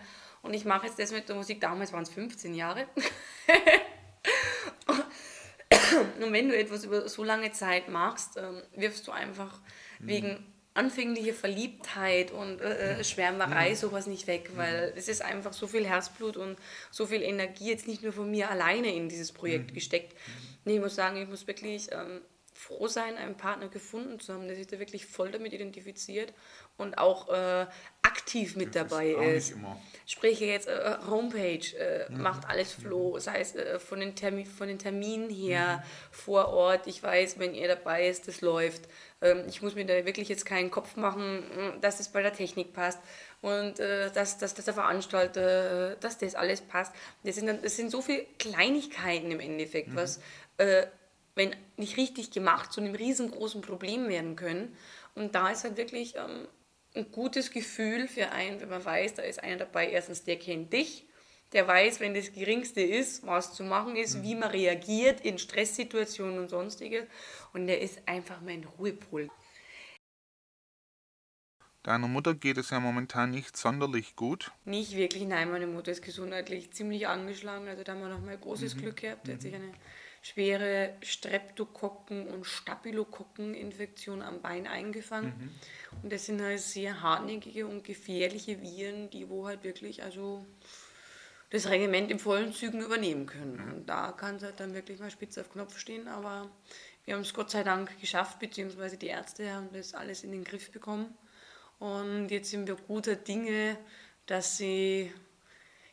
Und 0.43 0.55
ich 0.55 0.65
mache 0.65 0.87
jetzt 0.87 0.99
das 0.99 1.13
mit 1.13 1.29
der 1.29 1.37
Musik, 1.37 1.61
damals 1.61 1.93
waren 1.93 2.03
es 2.03 2.11
15 2.11 2.55
Jahre. 2.55 2.87
und 6.21 6.33
wenn 6.33 6.49
du 6.49 6.57
etwas 6.57 6.85
über 6.85 7.09
so 7.09 7.25
lange 7.25 7.53
Zeit 7.53 7.89
machst, 7.89 8.37
ähm, 8.37 8.63
wirfst 8.75 9.07
du 9.07 9.13
einfach 9.13 9.61
mhm. 9.99 10.09
wegen 10.09 10.53
anfängliche 10.79 11.35
Verliebtheit 11.35 12.31
und 12.31 12.61
äh, 12.61 13.01
äh 13.01 13.05
Schwärmerei, 13.05 13.71
mhm. 13.71 13.75
sowas 13.75 14.07
nicht 14.07 14.27
weg, 14.29 14.51
weil 14.55 14.93
es 14.97 15.09
ist 15.09 15.23
einfach 15.23 15.53
so 15.53 15.67
viel 15.67 15.85
Herzblut 15.85 16.37
und 16.37 16.57
so 16.91 17.07
viel 17.07 17.23
Energie 17.23 17.69
jetzt 17.69 17.89
nicht 17.89 18.03
nur 18.03 18.13
von 18.13 18.31
mir 18.31 18.49
alleine 18.49 18.95
in 18.95 19.09
dieses 19.09 19.33
Projekt 19.33 19.71
mhm. 19.71 19.75
gesteckt. 19.75 20.17
Nee, 20.65 20.77
ich 20.77 20.81
muss 20.81 20.95
sagen, 20.95 21.17
ich 21.17 21.29
muss 21.29 21.47
wirklich 21.47 21.91
ähm, 21.91 22.21
froh 22.55 22.87
sein, 22.87 23.17
einen 23.17 23.37
Partner 23.37 23.69
gefunden 23.69 24.21
zu 24.21 24.33
haben, 24.33 24.47
der 24.47 24.57
sich 24.57 24.69
da 24.69 24.79
wirklich 24.79 25.07
voll 25.07 25.31
damit 25.31 25.53
identifiziert 25.53 26.33
und 26.79 26.97
auch 26.97 27.29
äh, 27.29 27.67
aktiv 28.03 28.57
mit 28.57 28.75
das 28.75 28.89
dabei 28.89 29.09
ist. 29.11 29.51
ist. 29.51 29.59
Spreche 30.07 30.47
jetzt 30.47 30.69
äh, 30.69 30.97
Homepage, 31.11 31.77
äh, 31.77 32.11
mhm. 32.11 32.23
macht 32.23 32.49
alles 32.49 32.73
Flow, 32.73 33.19
sei 33.19 33.41
es 33.41 33.55
äh, 33.55 33.79
von, 33.79 34.01
den 34.01 34.15
Termin, 34.15 34.47
von 34.47 34.69
den 34.69 34.79
Terminen 34.79 35.29
her, 35.29 35.79
mhm. 35.79 35.83
vor 36.11 36.49
Ort. 36.49 36.87
Ich 36.87 37.03
weiß, 37.03 37.39
wenn 37.39 37.55
ihr 37.55 37.69
dabei 37.69 38.09
ist, 38.09 38.27
das 38.27 38.41
läuft. 38.41 38.89
Ähm, 39.21 39.45
ich 39.49 39.61
muss 39.61 39.75
mir 39.75 39.85
da 39.85 40.07
wirklich 40.07 40.29
jetzt 40.29 40.47
keinen 40.47 40.71
Kopf 40.71 40.97
machen, 40.97 41.41
mm, 41.41 41.81
dass 41.81 42.01
es 42.01 42.09
bei 42.09 42.23
der 42.23 42.33
Technik 42.33 42.73
passt 42.73 43.01
und 43.43 43.81
äh, 43.81 44.11
dass, 44.13 44.39
dass, 44.39 44.55
dass 44.55 44.65
der 44.65 44.75
Veranstalter, 44.75 45.93
äh, 45.93 45.97
dass 46.01 46.17
das 46.17 46.35
alles 46.35 46.63
passt. 46.63 46.95
Das 47.25 47.35
sind, 47.35 47.63
das 47.63 47.77
sind 47.77 47.91
so 47.91 48.01
viele 48.01 48.25
Kleinigkeiten 48.39 49.31
im 49.31 49.41
Endeffekt, 49.41 49.89
mhm. 49.89 49.97
was, 49.97 50.21
wenn 51.37 51.55
nicht 51.77 51.97
richtig 51.97 52.33
gemacht, 52.33 52.73
zu 52.73 52.81
einem 52.81 52.97
riesengroßen 52.97 53.61
Problem 53.61 54.09
werden 54.09 54.35
können. 54.35 54.77
Und 55.15 55.35
da 55.35 55.51
ist 55.51 55.65
halt 55.65 55.77
wirklich 55.77 56.17
ähm, 56.17 56.49
ein 56.99 57.11
gutes 57.12 57.50
Gefühl 57.50 58.09
für 58.09 58.31
einen, 58.31 58.61
wenn 58.61 58.69
man 58.69 58.85
weiß, 58.85 59.14
da 59.14 59.23
ist 59.23 59.43
einer 59.43 59.57
dabei, 59.57 59.90
erstens, 59.90 60.25
der 60.25 60.38
kennt 60.38 60.73
dich, 60.73 61.07
der 61.52 61.67
weiß, 61.67 62.00
wenn 62.00 62.14
das 62.14 62.33
Geringste 62.33 62.83
ist, 62.83 63.26
was 63.26 63.55
zu 63.55 63.64
machen 63.64 63.97
ist, 63.97 64.17
mhm. 64.17 64.23
wie 64.25 64.35
man 64.35 64.50
reagiert 64.50 65.21
in 65.23 65.38
Stresssituationen 65.38 66.38
und 66.38 66.49
sonstiges. 66.49 67.07
Und 67.55 67.67
der 67.67 67.81
ist 67.81 68.07
einfach 68.07 68.40
mein 68.43 68.64
Ruhepol. 68.64 69.31
Deiner 71.83 72.09
Mutter 72.09 72.35
geht 72.35 72.59
es 72.59 72.69
ja 72.69 72.81
momentan 72.81 73.31
nicht 73.31 73.57
sonderlich 73.57 74.14
gut. 74.14 74.52
Nicht 74.67 74.95
wirklich, 74.95 75.25
nein, 75.25 75.50
meine 75.50 75.67
Mutter 75.67 75.90
ist 75.90 76.02
gesundheitlich 76.02 76.71
ziemlich 76.73 77.07
angeschlagen. 77.09 77.67
Also 77.67 77.83
da 77.83 77.93
haben 77.93 78.02
wir 78.02 78.09
nochmal 78.09 78.37
großes 78.37 78.75
mhm. 78.75 78.81
Glück 78.81 78.97
gehabt. 78.97 79.26
Die 79.26 79.33
hat 79.33 79.40
sich 79.40 79.52
mhm. 79.52 79.62
eine 79.62 79.73
schwere 80.29 80.95
Streptokokken- 81.03 82.27
und 82.29 82.45
Staphylokokken-Infektion 82.45 84.23
am 84.23 84.43
Bein 84.43 84.67
eingefangen. 84.67 85.33
Mhm. 85.39 85.51
Und 86.03 86.13
das 86.13 86.27
sind 86.27 86.43
halt 86.43 86.61
sehr 86.61 87.03
hartnäckige 87.03 87.67
und 87.67 87.85
gefährliche 87.85 88.61
Viren, 88.61 89.11
die 89.11 89.29
wo 89.29 89.47
halt 89.47 89.65
wirklich 89.65 90.03
also 90.03 90.45
das 91.51 91.69
Regiment 91.69 92.11
in 92.11 92.19
vollen 92.19 92.53
Zügen 92.53 92.83
übernehmen 92.83 93.27
können. 93.27 93.57
Mhm. 93.57 93.73
Und 93.73 93.87
da 93.87 94.13
kann 94.13 94.37
es 94.37 94.43
halt 94.43 94.61
dann 94.61 94.75
wirklich 94.75 94.99
mal 95.01 95.11
spitz 95.11 95.39
auf 95.39 95.51
Knopf 95.51 95.79
stehen, 95.79 96.09
aber 96.09 96.51
wir 97.05 97.15
haben 97.15 97.23
es 97.23 97.33
Gott 97.33 97.51
sei 97.51 97.63
Dank 97.63 97.99
geschafft, 98.01 98.39
beziehungsweise 98.39 98.99
die 98.99 99.07
Ärzte 99.07 99.51
haben 99.51 99.71
das 99.73 99.95
alles 99.95 100.25
in 100.25 100.33
den 100.33 100.45
Griff 100.45 100.71
bekommen. 100.71 101.17
Und 101.79 102.29
jetzt 102.29 102.51
sind 102.51 102.67
wir 102.67 102.77
guter 102.77 103.17
Dinge, 103.17 103.79
dass 104.27 104.59
sie 104.59 105.11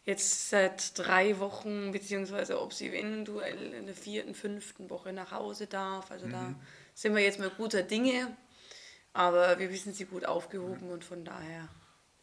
jetzt 0.05 0.49
seit 0.49 0.97
drei 0.97 1.39
Wochen, 1.39 1.91
beziehungsweise 1.91 2.61
ob 2.61 2.73
sie 2.73 2.89
eventuell 2.89 3.73
in 3.73 3.87
der 3.87 3.95
vierten, 3.95 4.35
fünften 4.35 4.89
Woche 4.89 5.11
nach 5.11 5.31
Hause 5.31 5.67
darf. 5.67 6.11
Also 6.11 6.27
mhm. 6.27 6.31
da 6.31 6.55
sind 6.93 7.15
wir 7.15 7.23
jetzt 7.23 7.39
mal 7.39 7.49
guter 7.49 7.83
Dinge. 7.83 8.35
Aber 9.13 9.59
wir 9.59 9.71
wissen 9.71 9.93
sie 9.93 10.05
gut 10.05 10.25
aufgehoben 10.25 10.89
und 10.91 11.03
von 11.03 11.23
daher 11.23 11.69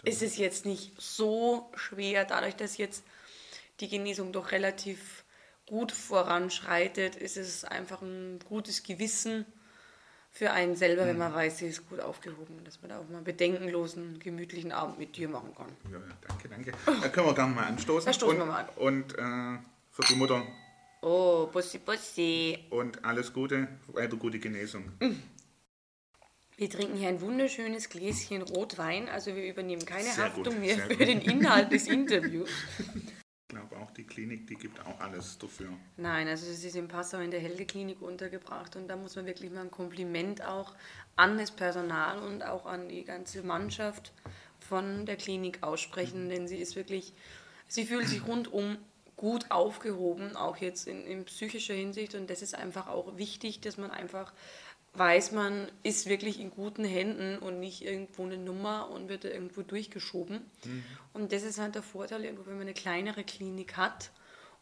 ist 0.04 0.22
es 0.22 0.36
jetzt 0.36 0.66
nicht 0.66 1.00
so 1.00 1.70
schwer, 1.74 2.24
dadurch, 2.24 2.54
dass 2.54 2.76
jetzt 2.76 3.02
die 3.80 3.88
Genesung 3.88 4.32
doch 4.32 4.52
relativ 4.52 5.24
gut 5.66 5.90
voranschreitet, 5.90 7.16
ist 7.16 7.38
es 7.38 7.64
einfach 7.64 8.02
ein 8.02 8.40
gutes 8.40 8.82
Gewissen 8.82 9.46
für 10.34 10.50
einen 10.50 10.76
selber, 10.76 11.06
wenn 11.06 11.18
man 11.18 11.32
mhm. 11.32 11.36
weiß, 11.36 11.58
sie 11.58 11.66
ist 11.66 11.88
gut 11.88 12.00
aufgehoben 12.00 12.64
dass 12.64 12.80
man 12.80 12.88
da 12.88 12.98
auch 12.98 13.08
mal 13.08 13.20
bedenkenlosen, 13.20 14.18
gemütlichen 14.18 14.72
Abend 14.72 14.98
mit 14.98 15.14
dir 15.16 15.28
machen 15.28 15.54
kann. 15.54 15.68
Ja, 15.92 15.98
danke, 16.26 16.48
danke. 16.48 16.72
Da 16.86 17.08
können 17.10 17.26
wir 17.26 17.34
gerne 17.34 17.54
mal 17.54 17.64
anstoßen. 17.64 18.06
Da 18.06 18.12
stoßen 18.12 18.40
und, 18.40 18.46
wir 18.46 18.46
mal 18.46 18.60
an. 18.60 18.68
Und 18.76 19.12
äh, 19.12 19.58
für 19.90 20.02
die 20.08 20.14
Mutter. 20.14 20.42
Oh, 21.02 21.48
Bussi, 21.52 21.78
Bussi. 21.78 22.58
Und 22.70 23.04
alles 23.04 23.32
Gute, 23.32 23.68
weiter 23.88 24.16
gute 24.16 24.38
Genesung. 24.38 24.84
Mhm. 25.00 25.22
Wir 26.56 26.70
trinken 26.70 26.96
hier 26.96 27.08
ein 27.08 27.20
wunderschönes 27.20 27.88
Gläschen 27.88 28.42
Rotwein, 28.42 29.08
also 29.08 29.34
wir 29.34 29.44
übernehmen 29.44 29.84
keine 29.84 30.04
sehr 30.04 30.24
Haftung 30.24 30.44
gut, 30.44 30.60
mehr 30.60 30.76
für 30.76 30.96
gut. 30.96 31.00
den 31.00 31.20
Inhalt 31.20 31.72
des 31.72 31.86
Interviews. 31.88 32.48
Glaube 33.52 33.76
auch 33.76 33.90
die 33.90 34.04
Klinik, 34.04 34.46
die 34.46 34.54
gibt 34.54 34.80
auch 34.80 34.98
alles 35.00 35.38
dafür. 35.38 35.68
Nein, 35.98 36.26
also 36.26 36.50
es 36.50 36.64
ist 36.64 36.74
in 36.74 36.88
Passau 36.88 37.18
in 37.18 37.30
der 37.30 37.40
Helge 37.40 37.66
Klinik 37.66 38.00
untergebracht 38.00 38.76
und 38.76 38.88
da 38.88 38.96
muss 38.96 39.14
man 39.14 39.26
wirklich 39.26 39.50
mal 39.50 39.60
ein 39.60 39.70
Kompliment 39.70 40.42
auch 40.42 40.74
an 41.16 41.36
das 41.36 41.50
Personal 41.50 42.18
und 42.18 42.42
auch 42.42 42.64
an 42.64 42.88
die 42.88 43.04
ganze 43.04 43.42
Mannschaft 43.42 44.12
von 44.58 45.04
der 45.04 45.16
Klinik 45.16 45.62
aussprechen, 45.62 46.30
denn 46.30 46.48
sie 46.48 46.56
ist 46.56 46.76
wirklich, 46.76 47.12
sie 47.68 47.84
fühlt 47.84 48.08
sich 48.08 48.26
rundum 48.26 48.78
gut 49.16 49.50
aufgehoben, 49.50 50.34
auch 50.34 50.56
jetzt 50.56 50.88
in, 50.88 51.04
in 51.06 51.24
psychischer 51.26 51.74
Hinsicht 51.74 52.14
und 52.14 52.30
das 52.30 52.40
ist 52.40 52.54
einfach 52.54 52.88
auch 52.88 53.18
wichtig, 53.18 53.60
dass 53.60 53.76
man 53.76 53.90
einfach 53.90 54.32
weiß 54.94 55.32
man, 55.32 55.68
ist 55.82 56.08
wirklich 56.08 56.38
in 56.38 56.50
guten 56.50 56.84
Händen 56.84 57.38
und 57.38 57.60
nicht 57.60 57.82
irgendwo 57.82 58.24
eine 58.24 58.36
Nummer 58.36 58.90
und 58.90 59.08
wird 59.08 59.24
irgendwo 59.24 59.62
durchgeschoben. 59.62 60.44
Mhm. 60.64 60.84
Und 61.14 61.32
das 61.32 61.42
ist 61.42 61.58
halt 61.58 61.74
der 61.74 61.82
Vorteil, 61.82 62.24
irgendwo, 62.24 62.46
wenn 62.46 62.54
man 62.54 62.62
eine 62.62 62.74
kleinere 62.74 63.24
Klinik 63.24 63.76
hat. 63.76 64.10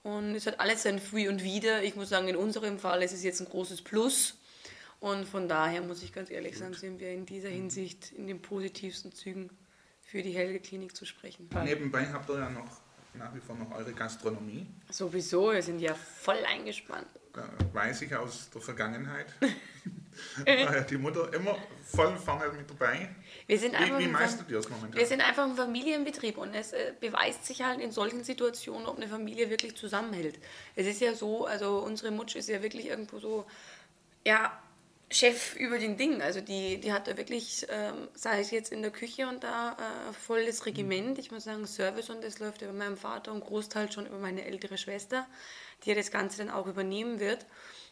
Und 0.02 0.34
es 0.34 0.46
hat 0.46 0.60
alles 0.60 0.84
sein 0.84 0.98
Free 0.98 1.28
und 1.28 1.42
Wieder. 1.42 1.82
Ich 1.82 1.96
muss 1.96 2.08
sagen, 2.08 2.28
in 2.28 2.36
unserem 2.36 2.78
Fall 2.78 3.02
ist 3.02 3.12
es 3.12 3.22
jetzt 3.22 3.40
ein 3.40 3.48
großes 3.48 3.82
Plus. 3.82 4.38
Und 5.00 5.26
von 5.26 5.48
daher 5.48 5.82
muss 5.82 6.02
ich 6.02 6.12
ganz 6.12 6.30
ehrlich 6.30 6.52
Gut. 6.52 6.60
sagen, 6.60 6.74
sind 6.74 7.00
wir 7.00 7.12
in 7.12 7.26
dieser 7.26 7.48
mhm. 7.48 7.54
Hinsicht 7.54 8.12
in 8.12 8.26
den 8.26 8.40
positivsten 8.40 9.12
Zügen 9.12 9.50
für 10.02 10.22
die 10.22 10.32
Helge 10.32 10.60
Klinik 10.60 10.94
zu 10.94 11.04
sprechen. 11.06 11.48
Nebenbei 11.64 12.06
habt 12.06 12.28
ihr 12.30 12.38
ja 12.38 12.50
noch 12.50 12.80
nach 13.14 13.34
wie 13.34 13.40
vor 13.40 13.56
noch 13.56 13.72
eure 13.72 13.92
Gastronomie. 13.92 14.66
Sowieso, 14.90 15.52
wir 15.52 15.62
sind 15.62 15.80
ja 15.80 15.94
voll 15.94 16.38
eingespannt. 16.46 17.08
Weiß 17.72 18.02
ich 18.02 18.14
aus 18.14 18.50
der 18.50 18.60
Vergangenheit. 18.60 19.26
war 20.44 20.80
die 20.82 20.98
Mutter 20.98 21.32
immer 21.32 21.56
voll 21.84 22.16
vorne 22.16 22.52
mit 22.52 22.68
dabei. 22.68 23.08
Wir 23.46 23.58
sind 23.58 23.74
wie 23.78 23.98
wie 23.98 24.08
meistert 24.08 24.48
ihr 24.50 24.56
das 24.56 24.68
momentan? 24.68 24.98
Wir 24.98 25.06
sind 25.06 25.20
einfach 25.20 25.44
ein 25.44 25.56
Familienbetrieb 25.56 26.36
und 26.36 26.54
es 26.54 26.72
äh, 26.72 26.92
beweist 27.00 27.46
sich 27.46 27.62
halt 27.62 27.80
in 27.80 27.92
solchen 27.92 28.24
Situationen, 28.24 28.86
ob 28.86 28.96
eine 28.96 29.08
Familie 29.08 29.50
wirklich 29.50 29.76
zusammenhält. 29.76 30.38
Es 30.76 30.86
ist 30.86 31.00
ja 31.00 31.14
so, 31.14 31.46
also 31.46 31.78
unsere 31.78 32.10
Mutsch 32.10 32.36
ist 32.36 32.48
ja 32.48 32.62
wirklich 32.62 32.86
irgendwo 32.86 33.18
so, 33.18 33.46
ja, 34.26 34.60
Chef 35.10 35.56
über 35.56 35.78
den 35.78 35.96
Ding. 35.96 36.22
Also 36.22 36.40
die, 36.40 36.78
die 36.78 36.92
hat 36.92 37.08
da 37.08 37.16
wirklich, 37.16 37.66
ähm, 37.68 38.08
sei 38.14 38.40
es 38.40 38.52
jetzt 38.52 38.72
in 38.72 38.80
der 38.80 38.92
Küche 38.92 39.26
und 39.26 39.42
da 39.42 39.72
äh, 39.72 40.12
volles 40.12 40.66
Regiment. 40.66 41.18
Ich 41.18 41.32
muss 41.32 41.44
sagen, 41.44 41.66
Service 41.66 42.10
und 42.10 42.22
das 42.22 42.38
läuft 42.38 42.62
über 42.62 42.72
meinen 42.72 42.96
Vater 42.96 43.32
und 43.32 43.40
Großteil 43.44 43.90
schon 43.90 44.06
über 44.06 44.18
meine 44.18 44.44
ältere 44.44 44.78
Schwester, 44.78 45.26
die 45.82 45.90
ja 45.90 45.96
das 45.96 46.12
Ganze 46.12 46.38
dann 46.38 46.50
auch 46.50 46.66
übernehmen 46.66 47.18
wird. 47.18 47.44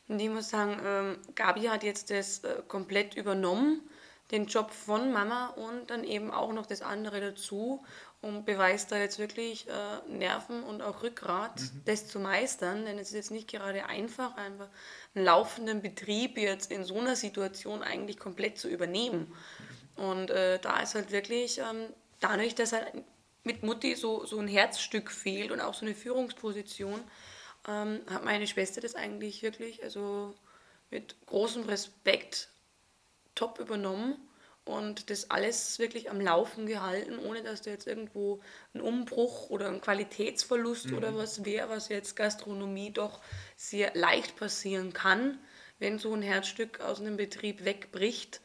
Und 0.07 0.21
ich 0.21 0.31
muss 0.31 0.49
sagen, 0.49 0.81
ähm, 0.85 1.19
Gabi 1.35 1.63
hat 1.63 1.83
jetzt 1.83 2.11
das 2.11 2.45
äh, 2.45 2.63
komplett 2.69 3.15
übernommen, 3.15 3.81
den 4.31 4.47
Job 4.47 4.71
von 4.71 5.13
Mama 5.13 5.49
und 5.49 5.91
dann 5.91 6.05
eben 6.05 6.31
auch 6.31 6.53
noch 6.53 6.67
das 6.67 6.83
andere 6.83 7.21
dazu 7.21 7.85
und 8.21 8.47
beweist 8.47 8.91
da 8.91 8.99
jetzt 8.99 9.19
wirklich 9.19 9.69
äh, 9.69 10.09
Nerven 10.09 10.65
und 10.65 10.83
auch 10.83 11.03
Rückgrat, 11.03 11.61
mhm. 11.61 11.83
das 11.85 12.09
zu 12.09 12.19
meistern, 12.19 12.85
denn 12.85 12.99
es 12.99 13.09
ist 13.09 13.15
jetzt 13.15 13.31
nicht 13.31 13.49
gerade 13.49 13.87
einfach, 13.87 14.37
einfach 14.37 14.69
einen 15.15 15.25
laufenden 15.25 15.83
Betrieb 15.83 16.37
jetzt 16.37 16.73
in 16.73 16.85
so 16.85 16.99
einer 16.99 17.15
Situation 17.15 17.83
eigentlich 17.83 18.19
komplett 18.19 18.59
zu 18.59 18.69
übernehmen. 18.69 19.33
Und 19.95 20.31
äh, 20.31 20.59
da 20.59 20.81
ist 20.81 20.95
halt 20.95 21.13
wirklich 21.13 21.59
ähm, 21.59 21.87
dadurch, 22.19 22.55
dass 22.55 22.73
halt 22.73 22.93
mit 23.45 23.63
Mutti 23.63 23.95
so, 23.95 24.27
so 24.27 24.39
ein 24.39 24.49
Herzstück 24.49 25.11
fehlt 25.11 25.53
und 25.53 25.61
auch 25.61 25.75
so 25.75 25.87
eine 25.87 25.95
Führungsposition, 25.95 27.01
ähm, 27.69 28.01
hat 28.11 28.25
meine 28.25 28.49
Schwester 28.49 28.81
das 28.81 28.97
eigentlich 28.97 29.43
wirklich 29.43 29.83
also 29.85 30.35
mit 30.91 31.15
großem 31.27 31.65
Respekt 31.65 32.49
top 33.35 33.61
übernommen 33.61 34.28
und 34.69 35.09
das 35.09 35.31
alles 35.31 35.79
wirklich 35.79 36.11
am 36.11 36.21
Laufen 36.21 36.67
gehalten, 36.67 37.19
ohne 37.19 37.43
dass 37.43 37.63
da 37.63 37.71
jetzt 37.71 37.87
irgendwo 37.87 38.41
ein 38.75 38.83
Umbruch 38.83 39.49
oder 39.49 39.69
ein 39.69 39.81
Qualitätsverlust 39.81 40.91
mhm. 40.91 40.99
oder 40.99 41.17
was 41.17 41.47
wäre, 41.47 41.71
was 41.71 41.89
jetzt 41.89 42.17
Gastronomie 42.17 42.93
doch 42.93 43.21
sehr 43.57 43.93
leicht 43.95 44.37
passieren 44.37 44.93
kann, 44.93 45.39
wenn 45.79 45.99
so 45.99 46.13
ein 46.13 46.21
Herzstück 46.23 46.81
aus 46.81 47.01
einem 47.01 47.17
Betrieb 47.17 47.65
wegbricht. 47.65 48.43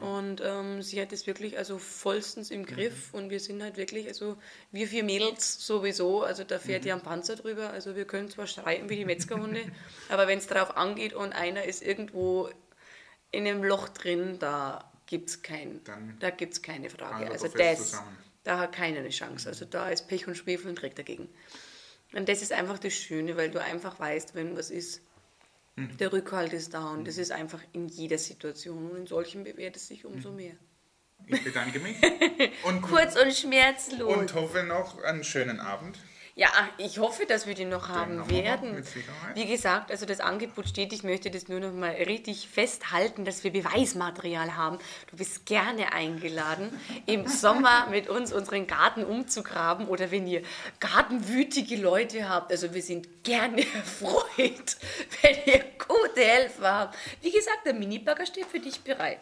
Und 0.00 0.42
ähm, 0.44 0.82
sie 0.82 1.00
hat 1.00 1.12
es 1.12 1.26
wirklich 1.28 1.56
also 1.56 1.78
vollstens 1.78 2.50
im 2.50 2.66
Griff 2.66 3.14
und 3.14 3.30
wir 3.30 3.38
sind 3.38 3.62
halt 3.62 3.76
wirklich, 3.76 4.08
also 4.08 4.36
wir 4.72 4.88
vier 4.88 5.04
Mädels 5.04 5.64
sowieso, 5.64 6.24
also 6.24 6.42
da 6.42 6.58
fährt 6.58 6.84
ja 6.84 6.96
ein 6.96 7.00
Panzer 7.00 7.36
drüber, 7.36 7.70
also 7.70 7.94
wir 7.94 8.04
können 8.04 8.28
zwar 8.28 8.48
streiten 8.48 8.90
wie 8.90 8.96
die 8.96 9.04
Metzgerhunde, 9.04 9.60
aber 10.08 10.26
wenn 10.26 10.38
es 10.38 10.48
darauf 10.48 10.76
angeht 10.76 11.14
und 11.14 11.32
einer 11.32 11.62
ist 11.62 11.80
irgendwo 11.80 12.50
in 13.30 13.46
einem 13.46 13.62
Loch 13.62 13.88
drin, 13.88 14.40
da 14.40 14.90
gibt 15.14 15.30
es 15.30 15.42
kein, 15.42 15.80
Dann 15.84 16.16
da 16.18 16.30
gibt's 16.30 16.60
keine 16.60 16.90
Frage. 16.90 17.30
Also 17.30 17.46
das, 17.48 17.90
zusammen. 17.90 18.16
da 18.42 18.58
hat 18.58 18.72
keiner 18.72 18.98
eine 18.98 19.10
Chance. 19.10 19.48
Also 19.48 19.64
da 19.64 19.88
ist 19.90 20.08
Pech 20.08 20.26
und 20.26 20.34
Schwefel 20.36 20.68
und 20.70 20.76
trägt 20.76 20.98
dagegen. 20.98 21.28
Und 22.12 22.28
das 22.28 22.42
ist 22.42 22.52
einfach 22.52 22.78
das 22.80 22.92
Schöne, 22.94 23.36
weil 23.36 23.50
du 23.50 23.60
einfach 23.62 23.98
weißt, 24.00 24.34
wenn 24.34 24.56
was 24.56 24.70
ist, 24.70 25.00
Mhm. 25.76 25.96
der 25.98 26.12
Rückhalt 26.12 26.52
ist 26.52 26.72
da 26.74 26.90
und 26.92 27.04
das 27.08 27.18
ist 27.18 27.32
einfach 27.32 27.60
in 27.72 27.88
jeder 27.88 28.18
Situation 28.18 28.90
und 28.92 28.96
in 28.96 29.06
solchen 29.08 29.42
bewährt 29.44 29.74
es 29.76 29.88
sich 29.88 30.04
umso 30.04 30.30
Mhm. 30.30 30.36
mehr. 30.36 30.54
Ich 31.26 31.42
bedanke 31.42 31.78
mich 31.80 31.96
und, 32.64 32.82
Kurz 32.82 33.16
und 33.16 33.32
schmerzlos. 33.32 34.16
und 34.16 34.34
hoffe 34.34 34.62
noch 34.62 35.02
einen 35.02 35.24
schönen 35.24 35.58
Abend. 35.60 35.98
Ja, 36.36 36.48
ich 36.78 36.98
hoffe, 36.98 37.26
dass 37.26 37.46
wir 37.46 37.54
den 37.54 37.68
noch 37.68 37.88
haben 37.88 38.12
wir 38.12 38.18
noch, 38.18 38.28
werden. 38.28 38.82
Sicherheit. 38.82 39.36
Wie 39.36 39.46
gesagt, 39.46 39.92
also 39.92 40.04
das 40.04 40.18
Angebot 40.18 40.68
steht. 40.68 40.92
Ich 40.92 41.04
möchte 41.04 41.30
das 41.30 41.46
nur 41.46 41.60
noch 41.60 41.72
mal 41.72 41.90
richtig 41.90 42.48
festhalten, 42.48 43.24
dass 43.24 43.44
wir 43.44 43.52
Beweismaterial 43.52 44.56
haben. 44.56 44.78
Du 45.08 45.16
bist 45.16 45.46
gerne 45.46 45.92
eingeladen, 45.92 46.76
im 47.06 47.28
Sommer 47.28 47.86
mit 47.88 48.08
uns 48.08 48.32
unseren 48.32 48.66
Garten 48.66 49.04
umzugraben 49.04 49.86
oder 49.86 50.10
wenn 50.10 50.26
ihr 50.26 50.42
gartenwütige 50.80 51.76
Leute 51.76 52.28
habt. 52.28 52.50
Also 52.50 52.74
wir 52.74 52.82
sind 52.82 53.22
gerne 53.22 53.60
erfreut, 53.74 54.76
wenn 55.22 55.36
ihr 55.46 55.64
gute 55.78 56.20
Helfer 56.20 56.72
habt. 56.80 56.98
Wie 57.20 57.30
gesagt, 57.30 57.64
der 57.64 57.74
Minibagger 57.74 58.26
steht 58.26 58.46
für 58.46 58.58
dich 58.58 58.80
bereit. 58.80 59.20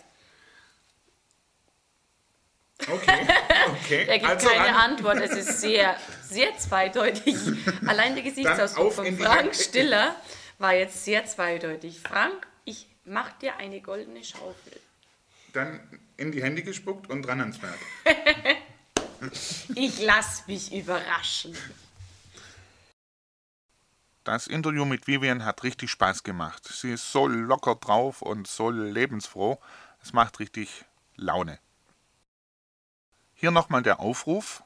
Okay, 2.89 3.27
okay. 3.69 4.05
Er 4.09 4.19
gibt 4.19 4.31
also 4.31 4.49
keine 4.49 4.69
ran. 4.69 4.93
Antwort. 4.93 5.19
Es 5.19 5.33
ist 5.33 5.61
sehr, 5.61 5.97
sehr 6.23 6.57
zweideutig. 6.59 7.37
Allein 7.87 8.15
der 8.15 8.25
Gesichtsausdruck 8.25 8.93
von 8.93 9.17
Frank 9.17 9.39
Hand. 9.39 9.57
Stiller 9.57 10.17
war 10.59 10.75
jetzt 10.75 11.05
sehr 11.05 11.25
zweideutig. 11.27 12.01
Frank, 12.01 12.47
ich 12.65 12.87
mach 13.05 13.33
dir 13.39 13.57
eine 13.57 13.81
goldene 13.81 14.23
Schaufel. 14.25 14.81
Dann 15.53 15.81
in 16.17 16.33
die 16.33 16.43
Hände 16.43 16.63
gespuckt 16.63 17.11
und 17.11 17.23
dran 17.23 17.41
ans 17.41 17.61
Werk. 17.63 17.79
Ich 19.77 20.03
lass 20.03 20.49
mich 20.49 20.75
überraschen. 20.75 21.57
Das 24.25 24.47
Interview 24.47 24.85
mit 24.85 25.07
Vivian 25.07 25.45
hat 25.45 25.63
richtig 25.63 25.91
Spaß 25.91 26.23
gemacht. 26.23 26.67
Sie 26.67 26.93
ist 26.93 27.13
so 27.13 27.27
locker 27.27 27.75
drauf 27.77 28.23
und 28.23 28.47
so 28.47 28.71
lebensfroh. 28.71 29.59
Es 30.03 30.13
macht 30.13 30.41
richtig 30.41 30.85
Laune. 31.17 31.59
Hier 33.43 33.51
nochmal 33.51 33.83
der 33.83 33.99
Aufruf. 33.99 34.63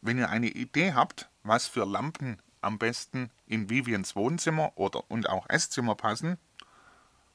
Wenn 0.00 0.18
ihr 0.18 0.28
eine 0.28 0.48
Idee 0.48 0.92
habt, 0.92 1.28
was 1.44 1.68
für 1.68 1.86
Lampen 1.86 2.42
am 2.60 2.76
besten 2.76 3.30
in 3.46 3.70
Vivians 3.70 4.16
Wohnzimmer 4.16 4.72
oder 4.74 5.08
und 5.08 5.28
auch 5.28 5.48
Esszimmer 5.48 5.94
passen, 5.94 6.36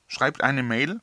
schreibt 0.09 0.43
eine 0.43 0.61
Mail 0.61 0.99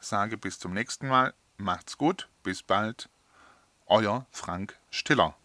sage 0.00 0.38
bis 0.38 0.58
zum 0.58 0.72
nächsten 0.72 1.06
Mal. 1.06 1.34
Macht's 1.58 1.98
gut, 1.98 2.30
bis 2.42 2.62
bald. 2.62 3.10
Euer 3.84 4.24
Frank 4.30 4.78
Stiller. 4.90 5.36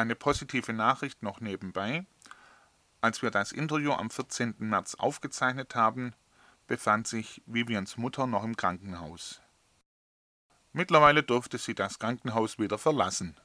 Eine 0.00 0.16
positive 0.16 0.72
Nachricht 0.72 1.22
noch 1.22 1.40
nebenbei. 1.40 2.06
Als 3.02 3.20
wir 3.20 3.30
das 3.30 3.52
Interview 3.52 3.92
am 3.92 4.08
14. 4.08 4.54
März 4.56 4.94
aufgezeichnet 4.94 5.74
haben, 5.74 6.14
befand 6.66 7.06
sich 7.06 7.42
Vivians 7.44 7.98
Mutter 7.98 8.26
noch 8.26 8.42
im 8.42 8.56
Krankenhaus. 8.56 9.42
Mittlerweile 10.72 11.22
durfte 11.22 11.58
sie 11.58 11.74
das 11.74 11.98
Krankenhaus 11.98 12.58
wieder 12.58 12.78
verlassen. 12.78 13.36